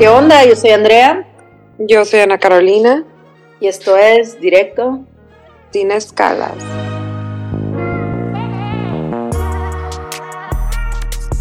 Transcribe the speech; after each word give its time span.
¿Qué 0.00 0.08
onda? 0.08 0.46
Yo 0.46 0.56
soy 0.56 0.70
Andrea. 0.70 1.28
Yo 1.76 2.06
soy 2.06 2.20
Ana 2.20 2.38
Carolina. 2.38 3.04
Y 3.60 3.68
esto 3.68 3.98
es 3.98 4.40
Directo. 4.40 5.00
Sin 5.72 5.90
escalas. 5.90 6.54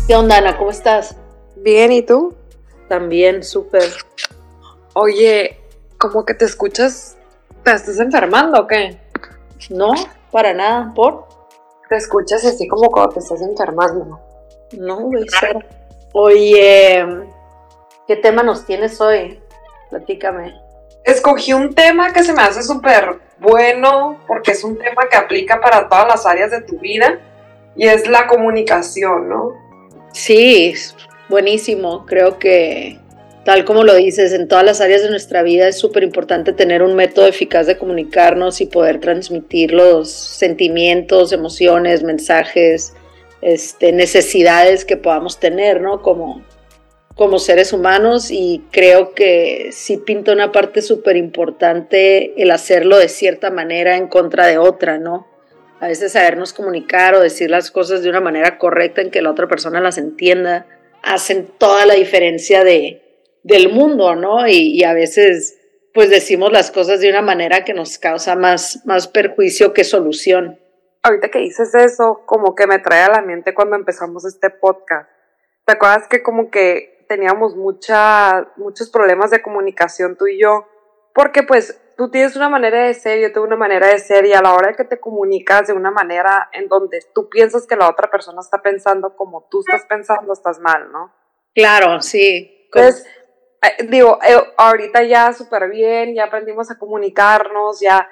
¿Qué 0.06 0.14
onda, 0.14 0.40
Ana? 0.40 0.58
¿Cómo 0.58 0.72
estás? 0.72 1.16
Bien, 1.55 1.94
¿y 1.94 2.02
tú? 2.02 2.36
También, 2.90 3.44
súper. 3.44 3.94
Oye, 4.94 5.57
¿cómo 5.98 6.26
que 6.26 6.34
te 6.34 6.44
escuchas? 6.44 7.16
¿Te 7.64 7.71
estás 7.71 7.98
enfermando 8.02 8.64
o 8.64 8.68
qué? 8.68 8.98
No, 9.70 9.94
para 10.34 10.54
nada. 10.54 10.91
¿Por? 10.94 11.30
Te 11.88 11.96
escuchas 11.96 12.44
así 12.44 12.68
como 12.68 12.91
cuando 12.91 13.14
te 13.14 13.20
estás 13.21 13.41
enfermando. 13.41 14.20
No, 14.78 15.00
güey. 15.04 15.26
Oye, 16.12 17.05
¿qué 18.09 18.16
tema 18.16 18.41
nos 18.41 18.66
tienes 18.66 18.99
hoy? 19.02 19.40
Platícame. 19.91 20.55
Escogí 21.04 21.54
un 21.54 21.76
tema 21.76 22.12
que 22.12 22.23
se 22.23 22.34
me 22.34 22.41
hace 22.41 22.63
súper 22.63 23.20
bueno 23.38 24.20
porque 24.27 24.54
es 24.54 24.63
un 24.63 24.80
tema 24.80 25.08
que 25.08 25.16
aplica 25.16 25.62
para 25.62 25.88
todas 25.88 26.08
las 26.08 26.26
áreas 26.26 26.49
de 26.49 26.62
tu 26.62 26.80
vida 26.80 27.20
y 27.76 27.85
es 27.85 28.08
la 28.08 28.26
comunicación, 28.26 29.30
¿no? 29.30 29.54
Sí, 30.12 30.73
buenísimo. 31.30 32.08
Creo 32.08 32.40
que 32.40 32.98
tal 33.45 33.63
como 33.63 33.84
lo 33.84 33.94
dices, 33.94 34.34
en 34.34 34.48
todas 34.48 34.66
las 34.66 34.82
áreas 34.82 35.04
de 35.04 35.12
nuestra 35.12 35.44
vida 35.44 35.68
es 35.68 35.77
súper 35.77 36.02
importante 36.02 36.52
tener 36.52 36.82
un 36.82 36.96
método 36.96 37.27
eficaz 37.27 37.68
de 37.68 37.77
comunicarnos 37.77 38.60
y 38.60 38.66
poder 38.66 38.99
transmitir 38.99 39.71
los 39.71 40.10
sentimientos, 40.10 41.32
emociones, 41.32 42.02
mensajes, 42.02 42.96
este, 43.41 43.91
necesidades 43.91 44.84
que 44.84 44.98
podamos 44.98 45.40
tener, 45.40 45.80
¿no? 45.80 46.02
Como, 46.02 46.41
como 47.20 47.38
seres 47.38 47.73
humanos 47.73 48.32
y 48.32 48.64
creo 48.72 49.13
que 49.13 49.71
sí 49.74 49.98
pinta 49.98 50.32
una 50.32 50.54
parte 50.54 50.82
súper 50.82 51.18
importante 51.18 52.41
el 52.41 52.49
hacerlo 52.49 52.98
de 52.98 53.10
cierta 53.10 53.52
manera 53.52 53.98
en 53.98 54.07
contra 54.07 54.48
de 54.48 54.57
otra, 54.57 54.99
¿no? 54.99 55.27
A 55.82 55.90
veces 55.90 56.13
sabernos 56.13 56.54
comunicar 56.54 57.16
o 57.16 57.20
decir 57.20 57.49
las 57.49 57.71
cosas 57.71 58.04
de 58.04 58.10
una 58.10 58.21
manera 58.21 58.58
correcta 58.58 59.02
en 59.02 59.12
que 59.12 59.21
la 59.21 59.32
otra 59.32 59.49
persona 59.49 59.82
las 59.82 59.98
entienda 59.98 60.66
hacen 61.04 61.49
toda 61.58 61.85
la 61.85 61.96
diferencia 61.96 62.63
de, 62.63 63.04
del 63.43 63.68
mundo, 63.68 64.16
¿no? 64.16 64.47
Y, 64.47 64.81
a 64.86 64.94
veces 64.94 65.58
pues 65.94 66.09
decimos 66.09 66.53
las 66.53 66.72
cosas 66.72 67.02
de 67.02 67.09
una 67.09 67.22
manera 67.22 67.66
que 67.66 67.74
nos 67.74 68.00
causa 68.00 68.38
más, 68.38 68.86
más 68.86 69.09
perjuicio 69.09 69.74
que 69.74 69.84
solución. 69.84 70.58
Ahorita 71.03 71.28
que 71.28 71.40
dices 71.40 71.75
eso, 71.75 72.22
como 72.25 72.56
que 72.56 72.66
me 72.66 72.80
trae 72.80 73.02
a 73.02 73.12
la 73.12 73.22
mente 73.22 73.53
cuando 73.53 73.75
empezamos 73.75 74.24
este 74.24 74.50
podcast. 74.50 75.09
¿Te 75.66 75.74
acuerdas 75.74 76.08
que 76.08 76.24
como 76.24 76.50
que 76.50 76.97
teníamos 77.09 77.56
mucha, 77.56 78.53
muchos 78.56 78.90
problemas 78.90 79.31
de 79.31 79.41
comunicación 79.41 80.16
tú 80.16 80.28
y 80.28 80.40
yo? 80.40 80.68
Porque 81.13 81.41
pues 81.44 81.81
tú 81.97 82.12
tienes 82.12 82.35
una 82.35 82.50
manera 82.50 82.84
de 82.85 82.94
ser, 82.94 83.19
yo 83.19 83.34
tengo 83.34 83.47
una 83.47 83.57
manera 83.57 83.88
de 83.88 83.97
ser 83.97 84.25
y 84.25 84.34
a 84.34 84.41
la 84.41 84.53
hora 84.53 84.69
de 84.69 84.75
que 84.75 84.85
te 84.85 85.00
comunicas 85.00 85.68
de 85.68 85.74
una 85.74 85.90
manera 85.90 86.50
en 86.53 86.69
donde 86.69 87.00
tú 87.13 87.28
piensas 87.28 87.66
que 87.66 87.75
la 87.75 87.90
otra 87.90 88.09
persona 88.12 88.40
está 88.41 88.62
pensando 88.62 89.16
como 89.16 89.47
tú 89.50 89.62
estás 89.62 89.85
pensando, 89.90 90.31
estás 90.31 90.59
mal, 90.59 90.91
¿no? 90.91 91.12
Claro, 91.56 92.00
sí. 92.00 92.69
Entonces, 92.72 93.07
eh, 93.63 93.88
digo, 93.90 94.19
eh, 94.24 94.53
ahorita 94.56 95.03
ya 95.03 95.34
súper 95.34 95.68
bien, 95.69 96.13
ya 96.13 96.25
aprendimos 96.25 96.69
a 96.69 96.78
comunicarnos, 96.78 97.80
ya, 97.80 98.07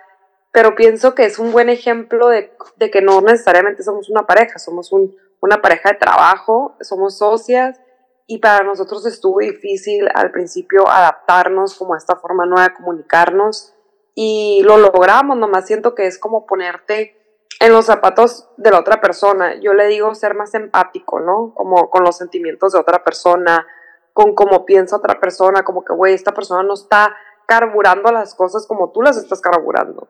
pero 0.52 0.76
pienso 0.76 1.14
que 1.14 1.26
es 1.26 1.38
un 1.38 1.52
buen 1.52 1.70
ejemplo 1.70 2.30
de, 2.30 2.52
de 2.78 2.90
que 2.90 3.02
no 3.02 3.22
necesariamente 3.22 3.84
somos 3.84 4.10
una 4.10 4.26
pareja, 4.26 4.58
somos 4.58 4.92
un, 4.92 5.16
una 5.40 5.62
pareja 5.62 5.92
de 5.92 6.00
trabajo, 6.00 6.76
somos 6.82 7.20
socias 7.20 7.80
y 8.28 8.40
para 8.40 8.64
nosotros 8.64 9.06
estuvo 9.06 9.40
difícil 9.40 10.08
al 10.14 10.32
principio 10.32 10.88
adaptarnos 10.88 11.76
como 11.76 11.94
a 11.94 11.98
esta 11.98 12.18
forma 12.18 12.46
nueva 12.46 12.68
de 12.68 12.74
comunicarnos 12.74 13.74
y 14.14 14.62
lo 14.64 14.78
logramos, 14.78 15.38
nomás 15.38 15.66
siento 15.66 15.96
que 15.96 16.08
es 16.08 16.20
como 16.20 16.46
ponerte 16.46 17.16
en 17.60 17.72
los 17.72 17.86
zapatos 17.86 18.50
de 18.58 18.72
la 18.72 18.80
otra 18.80 19.00
persona. 19.00 19.60
Yo 19.62 19.74
le 19.74 19.88
digo 19.88 20.14
ser 20.14 20.36
más 20.36 20.54
empático, 20.54 21.20
¿no? 21.20 21.54
Como 21.56 21.90
con 21.90 22.04
los 22.04 22.18
sentimientos 22.18 22.74
de 22.74 22.80
otra 22.80 23.04
persona, 23.04 23.66
con 24.14 24.36
cómo 24.36 24.66
piensa 24.66 24.98
otra 24.98 25.20
persona, 25.20 25.64
como 25.64 25.86
que, 25.86 25.94
güey, 25.94 26.14
esta 26.14 26.34
persona 26.34 26.64
no 26.64 26.74
está 26.74 27.16
carburando 27.46 28.12
las 28.12 28.36
cosas 28.36 28.68
como 28.68 28.92
tú 28.92 29.02
las 29.02 29.18
estás 29.18 29.40
carburando. 29.40 30.08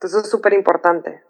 Entonces 0.00 0.24
es 0.24 0.30
súper 0.30 0.54
importante. 0.54 1.20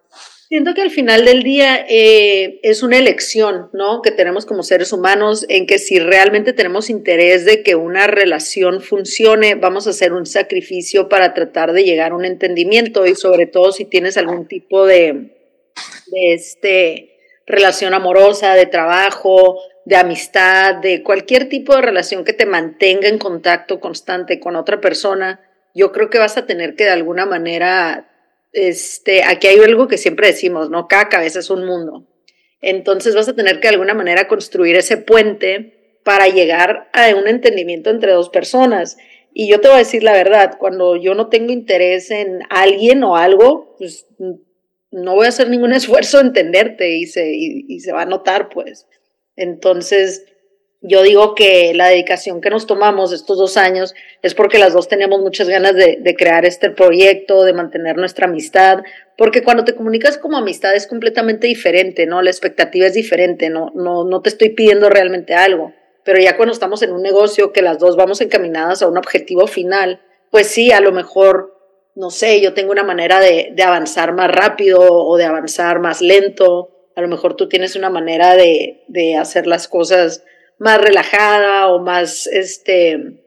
Siento 0.49 0.75
que 0.75 0.83
al 0.83 0.91
final 0.91 1.25
del 1.25 1.43
día 1.43 1.85
eh, 1.89 2.61
es 2.63 2.85
una 2.85 2.99
elección, 2.99 3.69
¿no? 3.73 4.01
Que 4.01 4.13
tenemos 4.13 4.47
como 4.47 4.63
seres 4.63 4.93
humanos 4.93 5.45
en 5.49 5.67
que 5.67 5.79
si 5.79 5.99
realmente 5.99 6.53
tenemos 6.53 6.89
interés 6.89 7.45
de 7.45 7.65
que 7.65 7.75
una 7.75 8.07
relación 8.07 8.81
funcione, 8.81 9.57
vamos 9.57 9.87
a 9.87 9.91
hacer 9.91 10.13
un 10.13 10.27
sacrificio 10.27 11.09
para 11.09 11.35
tratar 11.35 11.73
de 11.73 11.85
llegar 11.85 12.13
a 12.13 12.17
un 12.17 12.25
entendimiento 12.25 13.07
y 13.07 13.15
sobre 13.15 13.47
todo 13.47 13.73
si 13.73 13.85
tienes 13.85 14.17
algún 14.17 14.47
tipo 14.47 14.87
de, 14.87 15.37
de 16.07 16.35
este, 16.35 17.11
relación 17.47 17.95
amorosa, 17.95 18.55
de 18.55 18.67
trabajo, 18.67 19.59
de 19.85 19.97
amistad, 19.97 20.77
de 20.77 21.03
cualquier 21.03 21.49
tipo 21.49 21.75
de 21.75 21.83
relación 21.83 22.25
que 22.25 22.33
te 22.33 22.47
mantenga 22.47 23.09
en 23.09 23.19
contacto 23.19 23.81
constante 23.81 24.39
con 24.39 24.55
otra 24.57 24.81
persona, 24.81 25.41
yo 25.75 25.93
creo 25.93 26.11
que 26.11 26.19
vas 26.19 26.37
a 26.37 26.47
tener 26.47 26.75
que 26.75 26.85
de 26.85 26.91
alguna 26.91 27.27
manera, 27.27 28.10
este, 28.53 29.23
aquí 29.25 29.47
hay 29.47 29.59
algo 29.61 29.89
que 29.89 29.99
siempre 29.99 30.29
decimos, 30.29 30.71
¿no? 30.71 30.89
Cada 30.89 31.09
cabeza 31.09 31.39
es 31.39 31.51
un 31.51 31.65
mundo. 31.65 32.07
Entonces 32.61 33.15
vas 33.15 33.29
a 33.29 33.35
tener 33.35 33.61
que 33.61 33.69
de 33.69 33.75
alguna 33.75 33.95
manera 33.95 34.29
construir 34.29 34.77
ese 34.77 34.97
puente 34.97 35.99
para 36.05 36.29
llegar 36.29 36.91
a 36.93 37.15
un 37.15 37.29
entendimiento 37.29 37.91
entre 37.91 38.13
dos 38.13 38.29
personas. 38.29 38.99
Y 39.33 39.49
yo 39.49 39.61
te 39.61 39.69
voy 39.69 39.77
a 39.77 39.81
decir 39.81 40.03
la 40.03 40.13
verdad, 40.13 40.57
cuando 40.59 40.97
yo 40.97 41.15
no 41.15 41.29
tengo 41.29 41.53
interés 41.53 42.11
en 42.11 42.41
alguien 42.51 43.05
o 43.05 43.17
algo, 43.17 43.77
pues 43.79 44.07
no 44.91 45.15
voy 45.15 45.27
a 45.27 45.31
hacer 45.31 45.49
ningún 45.49 45.73
esfuerzo 45.75 46.21
en 46.21 46.29
entenderte 46.29 46.97
y 46.97 47.07
se, 47.07 47.33
y 47.33 47.81
se 47.81 47.93
va 47.93 48.03
a 48.03 48.07
notar, 48.07 48.49
pues. 48.49 48.87
Entonces, 49.37 50.27
yo 50.83 51.03
digo 51.03 51.35
que 51.35 51.73
la 51.75 51.89
dedicación 51.89 52.41
que 52.41 52.51
nos 52.51 52.67
tomamos 52.67 53.13
estos 53.13 53.37
dos 53.37 53.57
años 53.57 53.95
es 54.23 54.35
porque 54.35 54.59
las 54.59 54.73
dos 54.73 54.89
teníamos 54.89 55.21
muchas 55.21 55.49
ganas 55.49 55.75
de, 55.75 56.17
crear 56.19 56.45
este 56.45 56.71
proyecto, 56.71 57.45
de 57.45 57.53
mantener 57.53 57.97
nuestra 57.97 58.27
amistad, 58.27 58.83
porque 59.17 59.43
cuando 59.43 59.65
te 59.65 59.75
comunicas 59.75 60.17
como 60.17 60.39
amistad 60.39 60.75
es 60.75 60.87
completamente 60.87 61.47
diferente, 61.47 62.07
¿no? 62.07 62.23
La 62.23 62.31
expectativa 62.31 62.87
es 62.87 62.95
diferente, 62.95 63.51
no, 63.51 63.73
no, 63.75 64.05
no 64.05 64.23
te 64.23 64.31
estoy 64.31 64.51
pidiendo 64.51 64.89
realmente 64.89 65.35
algo, 65.35 65.73
pero 66.05 66.19
ya 66.19 66.37
cuando 66.37 66.53
estamos 66.53 66.83
en 66.83 66.93
un 66.93 67.03
negocio 67.03 67.53
que 67.53 67.63
las 67.63 67.79
dos 67.79 67.97
vamos 67.97 68.21
encaminadas 68.21 68.83
a 68.83 68.89
un 68.89 68.97
objetivo 68.97 69.47
final, 69.47 70.01
pues 70.31 70.47
sí, 70.47 70.73
a 70.73 70.81
lo 70.81 70.93
mejor, 70.93 71.59
no 71.95 72.11
sé, 72.11 72.41
yo 72.41 72.55
tengo 72.55 72.73
una 72.73 72.85
manera 72.85 73.21
de, 73.21 73.51
de 73.53 73.63
avanzar 73.63 74.15
más 74.15 74.31
rápido 74.31 74.81
o 74.81 75.17
de 75.19 75.25
avanzar 75.25 75.81
más 75.81 76.01
lento, 76.01 76.71
a 77.01 77.03
lo 77.03 77.09
mejor 77.09 77.35
tú 77.35 77.49
tienes 77.49 77.77
una 77.77 77.91
manera 77.91 78.37
de, 78.37 79.17
hacer 79.19 79.47
las 79.47 79.69
cosas 79.69 80.23
más 80.61 80.79
relajada 80.79 81.69
o 81.69 81.81
más 81.81 82.27
este, 82.27 83.25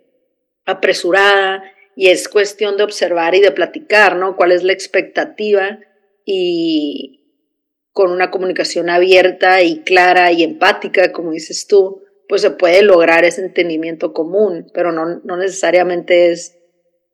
apresurada 0.66 1.64
y 1.96 2.10
es 2.10 2.30
cuestión 2.30 2.78
de 2.78 2.84
observar 2.84 3.34
y 3.34 3.42
de 3.42 3.52
platicar, 3.52 4.16
¿no? 4.16 4.36
¿Cuál 4.36 4.52
es 4.52 4.64
la 4.64 4.72
expectativa? 4.72 5.80
Y 6.26 7.24
con 7.92 8.12
una 8.12 8.30
comunicación 8.30 8.90
abierta 8.90 9.64
y 9.64 9.80
clara 9.80 10.32
y 10.32 10.44
empática, 10.44 11.12
como 11.12 11.32
dices 11.32 11.66
tú, 11.68 12.04
pues 12.30 12.44
se 12.44 12.52
puede 12.52 12.84
lograr 12.84 13.26
ese 13.26 13.42
entendimiento 13.42 14.14
común, 14.14 14.70
pero 14.72 14.92
no, 14.92 15.20
no 15.24 15.36
necesariamente 15.36 16.32
es 16.32 16.60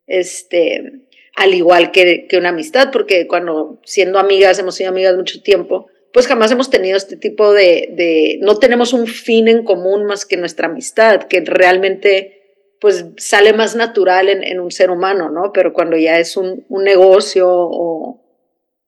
este, 0.06 1.08
al 1.36 1.54
igual 1.54 1.92
que, 1.92 2.28
que, 2.28 2.38
una 2.38 2.50
amistad, 2.50 2.92
porque 2.92 3.26
cuando 3.26 3.80
siendo 3.86 4.20
amigas, 4.20 4.60
hemos 4.60 4.76
sido 4.76 4.90
amigas 4.90 5.16
mucho 5.16 5.42
tiempo, 5.42 5.88
pues 6.14 6.28
jamás 6.28 6.52
hemos 6.52 6.70
tenido 6.70 6.98
este 6.98 7.18
tipo 7.18 7.54
de, 7.54 8.40
no 8.42 8.58
tenemos 8.58 8.94
un 8.94 9.08
fin 9.08 9.48
en 9.48 9.64
común 9.64 10.06
más 10.06 10.26
que 10.26 10.38
nuestra 10.38 10.68
amistad, 10.68 11.24
que 11.24 11.42
realmente 11.42 12.36
pues 12.82 13.06
sale 13.18 13.54
más 13.54 13.76
natural 13.76 14.30
en, 14.30 14.60
un 14.60 14.72
ser 14.72 14.90
humano, 14.90 15.30
¿no? 15.30 15.52
Pero 15.54 15.74
cuando 15.74 15.98
ya 15.98 16.18
es 16.18 16.38
un, 16.38 16.66
negocio 16.70 17.50
o, 17.50 18.22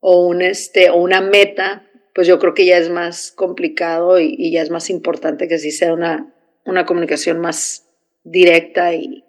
un 0.00 0.42
este, 0.42 0.90
o 0.90 0.96
una 0.96 1.20
meta, 1.20 1.86
pues 2.14 2.26
yo 2.26 2.38
creo 2.38 2.54
que 2.54 2.64
ya 2.64 2.78
es 2.78 2.88
más 2.88 3.32
complicado 3.32 4.18
y, 4.18 4.50
ya 4.50 4.62
es 4.62 4.70
más 4.70 4.88
importante 4.88 5.46
que 5.46 5.58
sí 5.58 5.70
sea 5.70 5.92
una, 5.92 6.32
una 6.64 6.86
comunicación 6.86 7.38
más 7.38 7.86
directa 8.24 8.94
y, 8.94 9.24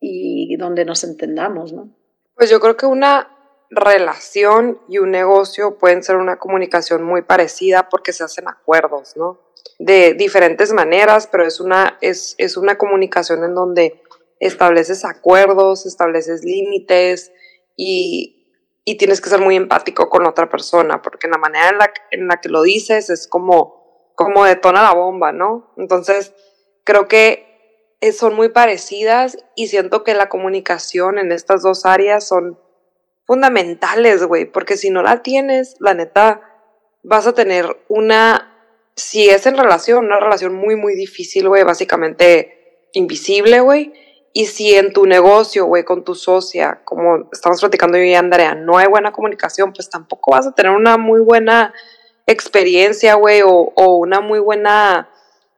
y 0.00 0.56
donde 0.56 0.84
nos 0.84 1.02
entendamos, 1.02 1.72
¿no? 1.72 1.90
Pues 2.36 2.50
yo 2.50 2.60
creo 2.60 2.76
que 2.76 2.86
una 2.86 3.33
relación 3.74 4.80
y 4.88 4.98
un 4.98 5.10
negocio 5.10 5.78
pueden 5.78 6.02
ser 6.02 6.16
una 6.16 6.38
comunicación 6.38 7.02
muy 7.02 7.22
parecida 7.22 7.88
porque 7.88 8.12
se 8.12 8.24
hacen 8.24 8.48
acuerdos, 8.48 9.16
¿no? 9.16 9.40
De 9.78 10.14
diferentes 10.14 10.72
maneras, 10.72 11.26
pero 11.26 11.44
es 11.44 11.60
una, 11.60 11.98
es, 12.00 12.34
es 12.38 12.56
una 12.56 12.78
comunicación 12.78 13.44
en 13.44 13.54
donde 13.54 14.02
estableces 14.40 15.04
acuerdos, 15.04 15.86
estableces 15.86 16.44
límites 16.44 17.32
y, 17.76 18.46
y, 18.84 18.96
tienes 18.96 19.20
que 19.20 19.30
ser 19.30 19.40
muy 19.40 19.56
empático 19.56 20.08
con 20.08 20.26
otra 20.26 20.48
persona, 20.48 21.02
porque 21.02 21.28
la 21.28 21.38
manera 21.38 21.70
en 21.70 21.78
la, 21.78 21.92
en 22.10 22.28
la 22.28 22.40
que 22.40 22.48
lo 22.48 22.62
dices 22.62 23.10
es 23.10 23.26
como, 23.26 24.12
como 24.14 24.44
detona 24.44 24.82
la 24.82 24.94
bomba, 24.94 25.32
¿no? 25.32 25.72
Entonces, 25.76 26.32
creo 26.84 27.08
que 27.08 27.54
son 28.12 28.34
muy 28.34 28.50
parecidas 28.50 29.38
y 29.54 29.68
siento 29.68 30.04
que 30.04 30.14
la 30.14 30.28
comunicación 30.28 31.18
en 31.18 31.32
estas 31.32 31.62
dos 31.62 31.86
áreas 31.86 32.26
son 32.26 32.58
fundamentales, 33.26 34.24
güey, 34.24 34.44
porque 34.44 34.76
si 34.76 34.90
no 34.90 35.02
la 35.02 35.22
tienes, 35.22 35.76
la 35.80 35.94
neta, 35.94 36.42
vas 37.02 37.26
a 37.26 37.34
tener 37.34 37.66
una, 37.88 38.56
si 38.96 39.28
es 39.28 39.46
en 39.46 39.56
relación, 39.56 40.06
una 40.06 40.20
relación 40.20 40.54
muy, 40.54 40.76
muy 40.76 40.94
difícil, 40.94 41.48
güey, 41.48 41.64
básicamente 41.64 42.88
invisible, 42.92 43.60
güey. 43.60 43.92
Y 44.32 44.46
si 44.46 44.74
en 44.74 44.92
tu 44.92 45.06
negocio, 45.06 45.66
güey, 45.66 45.84
con 45.84 46.04
tu 46.04 46.14
socia, 46.14 46.80
como 46.84 47.28
estamos 47.32 47.60
platicando 47.60 47.96
yo 47.96 48.04
y 48.04 48.14
Andrea, 48.14 48.54
no 48.54 48.78
hay 48.78 48.88
buena 48.88 49.12
comunicación, 49.12 49.72
pues 49.72 49.88
tampoco 49.88 50.32
vas 50.32 50.46
a 50.46 50.52
tener 50.52 50.72
una 50.72 50.96
muy 50.98 51.20
buena 51.20 51.72
experiencia, 52.26 53.14
güey, 53.14 53.42
o, 53.42 53.72
o 53.74 53.96
una 53.96 54.20
muy 54.20 54.40
buena 54.40 55.08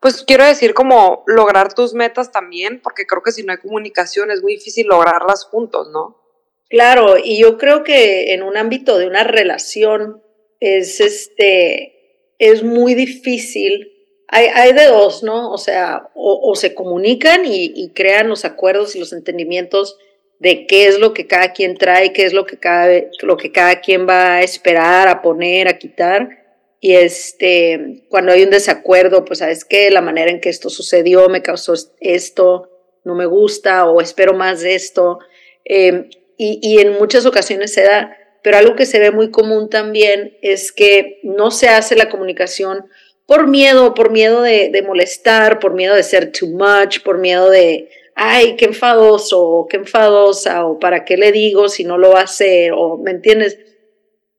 pues 0.01 0.23
quiero 0.23 0.45
decir 0.45 0.75
como 0.75 1.25
lograr 1.27 1.73
tus 1.73 1.95
metas 1.95 2.31
también, 2.31 2.81
porque 2.81 3.07
creo 3.07 3.23
que 3.23 3.33
si 3.33 3.43
no 3.43 3.53
hay 3.53 3.59
comunicación 3.59 4.31
es 4.31 4.43
muy 4.43 4.53
difícil 4.53 4.87
lograrlas 4.87 5.45
juntos, 5.47 5.89
¿no? 5.91 6.26
Claro, 6.69 7.17
y 7.23 7.39
yo 7.39 7.59
creo 7.59 7.85
que 7.85 8.35
en 8.35 8.43
un 8.43 8.57
ámbito 8.57 8.99
de 8.99 9.07
una 9.07 9.25
relación 9.25 10.23
es 10.61 11.01
este 11.01 11.93
es 12.39 12.63
muy 12.63 12.95
difícil. 12.95 13.93
Hay, 14.29 14.47
hay 14.47 14.73
de 14.73 14.87
dos, 14.87 15.23
¿no? 15.23 15.53
O 15.53 15.59
sea, 15.59 16.11
o, 16.15 16.55
se 16.57 16.75
comunican 16.75 17.43
y, 17.47 17.91
crean 17.95 18.29
los 18.29 18.45
acuerdos 18.45 18.97
y 18.97 18.99
los 18.99 19.13
entendimientos 19.13 19.97
de 20.41 20.67
qué 20.67 20.89
es 20.89 20.99
lo 20.99 21.15
que 21.15 21.27
cada 21.27 21.53
quien 21.53 21.77
trae, 21.77 22.13
qué 22.13 22.25
es 22.25 22.33
lo 22.33 22.45
que 22.45 22.59
cada, 22.59 22.89
lo 23.23 23.37
que 23.37 23.53
cada 23.53 23.81
quien 23.81 24.07
va 24.07 24.37
a 24.37 24.43
esperar, 24.43 25.09
a 25.09 25.23
poner, 25.23 25.69
a 25.69 25.79
quitar 25.79 26.47
y 26.81 26.95
este, 26.95 28.05
cuando 28.09 28.33
hay 28.33 28.43
un 28.43 28.51
desacuerdo, 28.51 29.25
pues 29.25 29.41
sabes 29.41 29.65
que 29.65 29.91
la 29.91 30.03
manera 30.03 30.31
en 30.31 30.41
que 30.41 30.51
esto 30.51 30.71
sucedió 30.71 31.29
me 31.29 31.43
causó 31.43 31.75
esto, 32.01 32.71
no 33.05 33.15
me 33.15 33.27
gusta 33.27 33.91
o 33.91 34.01
espero 34.01 34.35
más 34.35 34.61
de 34.61 34.75
esto. 34.75 35.19
Em, 35.65 36.09
y, 36.39 36.79
en 36.81 36.93
muchas 36.95 37.25
ocasiones 37.25 37.73
se 37.73 37.83
da, 37.83 38.17
pero 38.43 38.59
algo 38.59 38.77
que 38.77 38.87
se 38.87 38.99
ve 38.99 39.11
muy 39.11 39.31
común 39.31 39.71
también 39.71 40.37
es 40.43 40.71
que 40.71 41.21
no 41.23 41.51
se 41.51 41.69
hace 41.69 41.97
la 41.97 42.11
comunicación 42.11 42.87
por 43.27 43.49
miedo, 43.49 43.95
por 43.95 44.11
miedo 44.11 44.43
de, 44.43 44.83
molestar, 44.87 45.59
por 45.59 45.75
miedo 45.75 45.95
de 45.95 46.03
ser 46.03 46.33
too 46.33 46.49
much, 46.49 47.03
por 47.03 47.19
miedo 47.19 47.51
de, 47.51 47.91
ay, 48.15 48.57
qué 48.57 48.67
enfadoso, 48.67 49.67
qué 49.69 49.79
enfadosa, 49.79 50.67
o 50.67 50.79
para 50.79 51.05
qué 51.05 51.17
le 51.17 51.33
digo 51.33 51.69
si 51.69 51.85
no 51.85 51.99
lo 51.99 52.11
va 52.11 52.21
a 52.21 52.25
hacer, 52.25 52.73
o, 52.73 52.99
¿me 52.99 53.11
entiendes? 53.11 53.59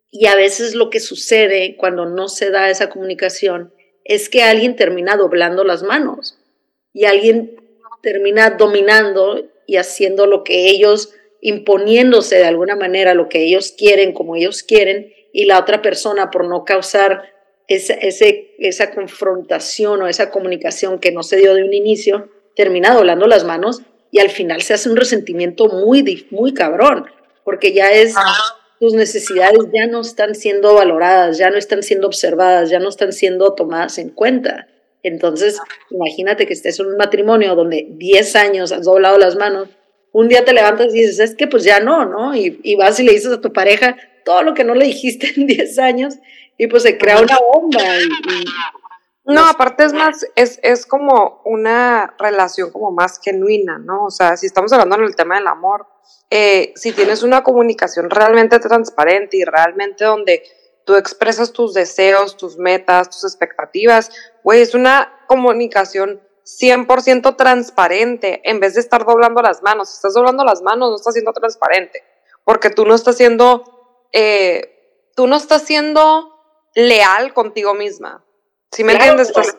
Y 0.10 0.28
a 0.28 0.36
veces 0.36 0.74
lo 0.74 0.90
que 0.90 1.00
sucede 1.00 1.76
cuando 1.78 2.06
no 2.06 2.30
se 2.30 2.50
da 2.50 2.70
esa 2.70 2.90
comunicación 2.90 3.74
es 4.06 4.30
que 4.30 4.42
alguien 4.42 4.76
termina 4.76 5.18
doblando 5.18 5.66
las 5.66 5.84
manos 5.84 6.40
y 6.94 7.06
alguien 7.06 7.58
termina 8.02 8.52
dominando 8.52 9.50
y 9.66 9.76
haciendo 9.76 10.28
lo 10.28 10.46
que 10.46 10.70
ellos, 10.70 11.14
imponiéndose 11.42 12.38
de 12.38 12.46
alguna 12.46 12.76
manera 12.76 13.14
lo 13.14 13.30
que 13.30 13.44
ellos 13.44 13.74
quieren, 13.78 14.14
como 14.14 14.36
ellos 14.36 14.64
quieren, 14.64 15.14
y 15.34 15.46
la 15.46 15.60
otra 15.60 15.82
persona 15.82 16.32
por 16.32 16.48
no 16.48 16.66
causar 16.66 17.34
esa, 17.68 17.94
ese, 17.94 18.56
esa 18.60 18.92
confrontación 18.92 20.02
o 20.02 20.08
esa 20.08 20.32
comunicación 20.32 21.00
que 21.00 21.12
no 21.12 21.24
se 21.24 21.38
dio 21.38 21.54
de 21.54 21.64
un 21.64 21.74
inicio, 21.74 22.30
termina 22.56 22.94
doblando 22.94 23.28
las 23.28 23.44
manos 23.44 23.82
y 24.12 24.20
al 24.20 24.30
final 24.30 24.62
se 24.62 24.74
hace 24.74 24.90
un 24.90 24.98
resentimiento 24.98 25.68
muy, 25.68 26.28
muy 26.32 26.54
cabrón, 26.54 27.06
porque 27.44 27.74
ya 27.74 27.92
es 27.92 28.16
tus 28.80 28.94
necesidades 28.94 29.60
ya 29.74 29.88
no 29.88 30.02
están 30.02 30.36
siendo 30.36 30.76
valoradas, 30.76 31.38
ya 31.38 31.50
no 31.50 31.58
están 31.58 31.84
siendo 31.84 32.08
observadas, 32.08 32.70
ya 32.70 32.80
no 32.80 32.90
están 32.90 33.12
siendo 33.12 33.54
tomadas 33.54 33.98
en 33.98 34.10
cuenta. 34.10 34.68
Entonces, 35.04 35.60
imagínate 35.90 36.46
que 36.46 36.54
estés 36.54 36.80
en 36.80 36.88
un 36.88 36.98
matrimonio 36.98 37.56
donde 37.56 37.88
10 37.90 38.36
años 38.36 38.72
has 38.72 38.86
doblado 38.86 39.18
las 39.18 39.36
manos, 39.36 39.70
un 40.18 40.28
día 40.28 40.44
te 40.44 40.52
levantas 40.52 40.96
y 40.96 41.02
dices, 41.02 41.20
es 41.20 41.36
que 41.36 41.46
pues 41.46 41.64
ya 41.64 41.80
no, 41.80 42.04
¿no? 42.04 42.36
Y, 42.36 42.76
vas 42.76 43.00
y 43.00 43.04
le 43.04 43.14
dices 43.14 43.32
a 43.32 43.40
tu 43.40 43.54
pareja 43.54 43.96
todo 44.26 44.42
lo 44.42 44.56
que 44.56 44.64
no 44.64 44.74
le 44.74 44.86
dijiste 44.86 45.32
en 45.38 45.46
10 45.48 45.78
años 45.78 46.16
y 46.58 46.66
pues 46.66 46.82
se 46.82 46.98
crea 46.98 47.22
una 47.22 47.38
bomba. 47.38 47.84
no, 49.26 49.46
aparte 49.46 49.84
es 49.86 49.94
más, 49.94 50.26
es, 50.36 50.60
es 50.64 50.88
como 50.88 51.44
una 51.46 52.16
relación 52.18 52.72
como 52.72 52.90
más 52.90 53.20
genuina, 53.24 53.78
¿no? 53.78 54.06
O 54.06 54.10
sea, 54.10 54.36
si 54.38 54.48
estamos 54.48 54.74
hablando 54.74 54.96
en 54.96 55.04
el 55.04 55.16
tema 55.16 55.36
del 55.36 55.46
amor, 55.46 55.86
eh, 56.32 56.74
si 56.76 56.94
tienes 56.94 57.22
una 57.22 57.44
comunicación 57.44 58.10
realmente 58.10 58.58
transparente 58.60 59.38
y 59.38 59.44
realmente 59.44 60.04
donde 60.04 60.42
tú 60.84 60.96
expresas 60.96 61.54
tus 61.54 61.76
deseos, 61.76 62.38
tus 62.38 62.58
metas, 62.58 63.12
tus 63.12 63.24
expectativas, 63.24 64.10
güey, 64.44 64.62
es 64.62 64.74
una 64.74 65.14
comunicación 65.28 66.20
100% 66.48 67.36
transparente 67.36 68.42
en 68.46 68.62
vez 68.62 68.76
de 68.76 68.80
estar 68.80 69.06
doblando 69.06 69.42
las 69.42 69.62
manos. 69.62 69.90
Si 69.90 69.96
estás 69.96 70.14
doblando 70.14 70.46
las 70.46 70.62
manos, 70.62 70.90
no 70.90 70.96
estás 70.96 71.14
siendo 71.14 71.34
transparente, 71.34 72.04
porque 72.46 72.70
tú 72.70 72.86
no 72.86 72.96
estás 72.96 73.18
siendo, 73.18 74.08
eh, 74.14 75.10
tú 75.16 75.28
no 75.28 75.36
estás 75.36 75.64
siendo 75.64 76.34
leal 76.74 77.34
contigo 77.34 77.74
misma. 77.74 78.24
Si 78.72 78.84
me 78.84 78.94
entiendes, 78.94 79.30
estás, 79.30 79.58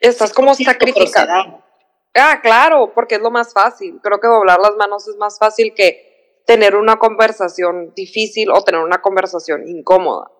estás 0.00 0.32
como 0.32 0.54
sacrificando. 0.54 1.62
Ah, 2.14 2.40
claro, 2.42 2.92
porque 2.94 3.16
es 3.16 3.20
lo 3.20 3.30
más 3.30 3.52
fácil. 3.52 4.00
Creo 4.02 4.20
que 4.20 4.28
doblar 4.28 4.58
las 4.60 4.76
manos 4.76 5.06
es 5.08 5.16
más 5.16 5.38
fácil 5.38 5.74
que 5.74 6.42
tener 6.46 6.76
una 6.76 6.98
conversación 6.98 7.92
difícil 7.94 8.50
o 8.50 8.62
tener 8.62 8.80
una 8.80 9.00
conversación 9.00 9.66
incómoda. 9.68 10.30